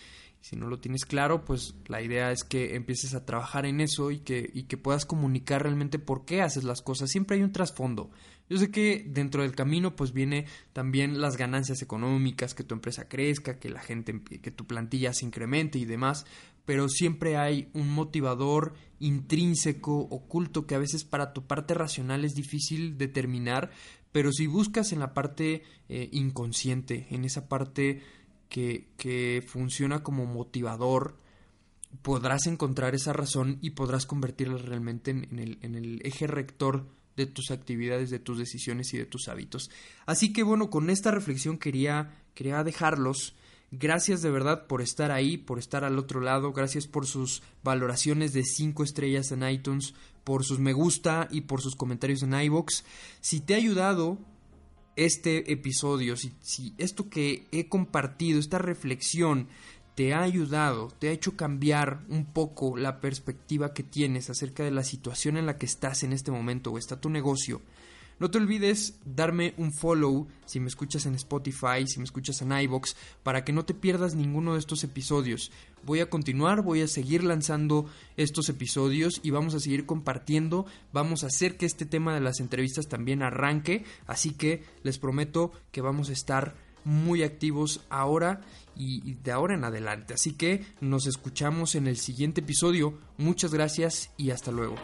Si 0.40 0.56
no 0.56 0.66
lo 0.66 0.78
tienes 0.78 1.04
claro, 1.04 1.44
pues 1.44 1.74
la 1.86 2.00
idea 2.00 2.30
es 2.32 2.44
que 2.44 2.76
empieces 2.76 3.14
a 3.14 3.26
trabajar 3.26 3.66
en 3.66 3.80
eso 3.80 4.10
y 4.10 4.20
que, 4.20 4.50
y 4.54 4.64
que 4.64 4.76
puedas 4.76 5.04
comunicar 5.04 5.62
realmente 5.62 5.98
por 5.98 6.24
qué 6.24 6.42
haces 6.42 6.64
las 6.64 6.80
cosas. 6.80 7.10
Siempre 7.10 7.36
hay 7.36 7.42
un 7.42 7.52
trasfondo. 7.52 8.10
Yo 8.48 8.56
sé 8.56 8.70
que 8.70 9.04
dentro 9.06 9.42
del 9.42 9.54
camino 9.54 9.94
pues 9.94 10.12
viene 10.12 10.46
también 10.72 11.20
las 11.20 11.36
ganancias 11.36 11.82
económicas, 11.82 12.54
que 12.54 12.64
tu 12.64 12.74
empresa 12.74 13.08
crezca, 13.08 13.58
que 13.58 13.68
la 13.68 13.80
gente, 13.80 14.22
que 14.22 14.50
tu 14.50 14.66
plantilla 14.66 15.12
se 15.12 15.26
incremente 15.26 15.78
y 15.78 15.84
demás, 15.84 16.24
pero 16.64 16.88
siempre 16.88 17.36
hay 17.36 17.68
un 17.74 17.90
motivador 17.90 18.74
intrínseco, 19.00 20.00
oculto, 20.00 20.66
que 20.66 20.74
a 20.74 20.78
veces 20.78 21.04
para 21.04 21.32
tu 21.32 21.46
parte 21.46 21.74
racional 21.74 22.24
es 22.24 22.34
difícil 22.34 22.96
determinar, 22.96 23.70
pero 24.12 24.32
si 24.32 24.46
buscas 24.46 24.92
en 24.92 25.00
la 25.00 25.14
parte 25.14 25.62
eh, 25.88 26.08
inconsciente, 26.12 27.06
en 27.10 27.24
esa 27.24 27.48
parte 27.48 28.02
que, 28.48 28.88
que 28.96 29.44
funciona 29.46 30.02
como 30.02 30.26
motivador, 30.26 31.16
podrás 32.02 32.46
encontrar 32.46 32.94
esa 32.94 33.12
razón 33.12 33.58
y 33.60 33.70
podrás 33.70 34.06
convertirla 34.06 34.58
realmente 34.58 35.10
en, 35.10 35.38
el, 35.38 35.58
en 35.62 35.74
el 35.74 36.00
eje 36.04 36.26
rector 36.26 36.86
de 37.16 37.26
tus 37.26 37.50
actividades, 37.50 38.10
de 38.10 38.20
tus 38.20 38.38
decisiones 38.38 38.94
y 38.94 38.98
de 38.98 39.06
tus 39.06 39.28
hábitos. 39.28 39.70
Así 40.06 40.32
que 40.32 40.42
bueno, 40.42 40.70
con 40.70 40.88
esta 40.88 41.10
reflexión 41.10 41.58
quería, 41.58 42.22
quería 42.34 42.62
dejarlos. 42.62 43.34
Gracias 43.70 44.22
de 44.22 44.30
verdad 44.30 44.66
por 44.66 44.80
estar 44.80 45.10
ahí, 45.10 45.36
por 45.36 45.58
estar 45.58 45.84
al 45.84 45.98
otro 45.98 46.20
lado, 46.20 46.52
gracias 46.52 46.86
por 46.86 47.06
sus 47.06 47.42
valoraciones 47.62 48.32
de 48.32 48.44
5 48.44 48.82
estrellas 48.82 49.30
en 49.30 49.46
iTunes, 49.46 49.94
por 50.24 50.44
sus 50.44 50.58
me 50.58 50.72
gusta 50.72 51.28
y 51.30 51.42
por 51.42 51.60
sus 51.60 51.74
comentarios 51.74 52.22
en 52.22 52.32
iBox. 52.32 52.84
Si 53.20 53.40
te 53.40 53.54
ha 53.54 53.58
ayudado 53.58 54.18
este 54.98 55.52
episodio, 55.52 56.16
si, 56.16 56.32
si 56.40 56.74
esto 56.76 57.08
que 57.08 57.46
he 57.52 57.68
compartido, 57.68 58.40
esta 58.40 58.58
reflexión, 58.58 59.48
te 59.94 60.12
ha 60.12 60.22
ayudado, 60.22 60.92
te 60.98 61.08
ha 61.08 61.12
hecho 61.12 61.36
cambiar 61.36 62.04
un 62.08 62.24
poco 62.24 62.76
la 62.76 63.00
perspectiva 63.00 63.74
que 63.74 63.82
tienes 63.82 64.28
acerca 64.28 64.64
de 64.64 64.70
la 64.70 64.84
situación 64.84 65.36
en 65.36 65.46
la 65.46 65.56
que 65.56 65.66
estás 65.66 66.02
en 66.02 66.12
este 66.12 66.30
momento 66.30 66.72
o 66.72 66.78
está 66.78 67.00
tu 67.00 67.10
negocio, 67.10 67.62
no 68.18 68.30
te 68.30 68.38
olvides 68.38 68.98
darme 69.04 69.54
un 69.56 69.72
follow 69.72 70.26
si 70.44 70.60
me 70.60 70.68
escuchas 70.68 71.06
en 71.06 71.14
Spotify, 71.14 71.86
si 71.86 71.98
me 71.98 72.04
escuchas 72.04 72.42
en 72.42 72.52
iBox, 72.52 72.96
para 73.22 73.44
que 73.44 73.52
no 73.52 73.64
te 73.64 73.74
pierdas 73.74 74.14
ninguno 74.14 74.54
de 74.54 74.58
estos 74.58 74.82
episodios. 74.82 75.52
Voy 75.84 76.00
a 76.00 76.10
continuar, 76.10 76.62
voy 76.62 76.80
a 76.80 76.88
seguir 76.88 77.22
lanzando 77.22 77.86
estos 78.16 78.48
episodios 78.48 79.20
y 79.22 79.30
vamos 79.30 79.54
a 79.54 79.60
seguir 79.60 79.86
compartiendo, 79.86 80.66
vamos 80.92 81.22
a 81.22 81.28
hacer 81.28 81.56
que 81.56 81.66
este 81.66 81.86
tema 81.86 82.14
de 82.14 82.20
las 82.20 82.40
entrevistas 82.40 82.88
también 82.88 83.22
arranque, 83.22 83.84
así 84.06 84.32
que 84.32 84.64
les 84.82 84.98
prometo 84.98 85.52
que 85.70 85.80
vamos 85.80 86.08
a 86.08 86.12
estar 86.12 86.56
muy 86.84 87.22
activos 87.22 87.82
ahora 87.90 88.40
y 88.74 89.14
de 89.14 89.32
ahora 89.32 89.54
en 89.54 89.64
adelante. 89.64 90.14
Así 90.14 90.32
que 90.32 90.64
nos 90.80 91.06
escuchamos 91.06 91.74
en 91.74 91.86
el 91.86 91.98
siguiente 91.98 92.40
episodio. 92.40 92.98
Muchas 93.16 93.52
gracias 93.52 94.10
y 94.16 94.30
hasta 94.30 94.52
luego. 94.52 94.76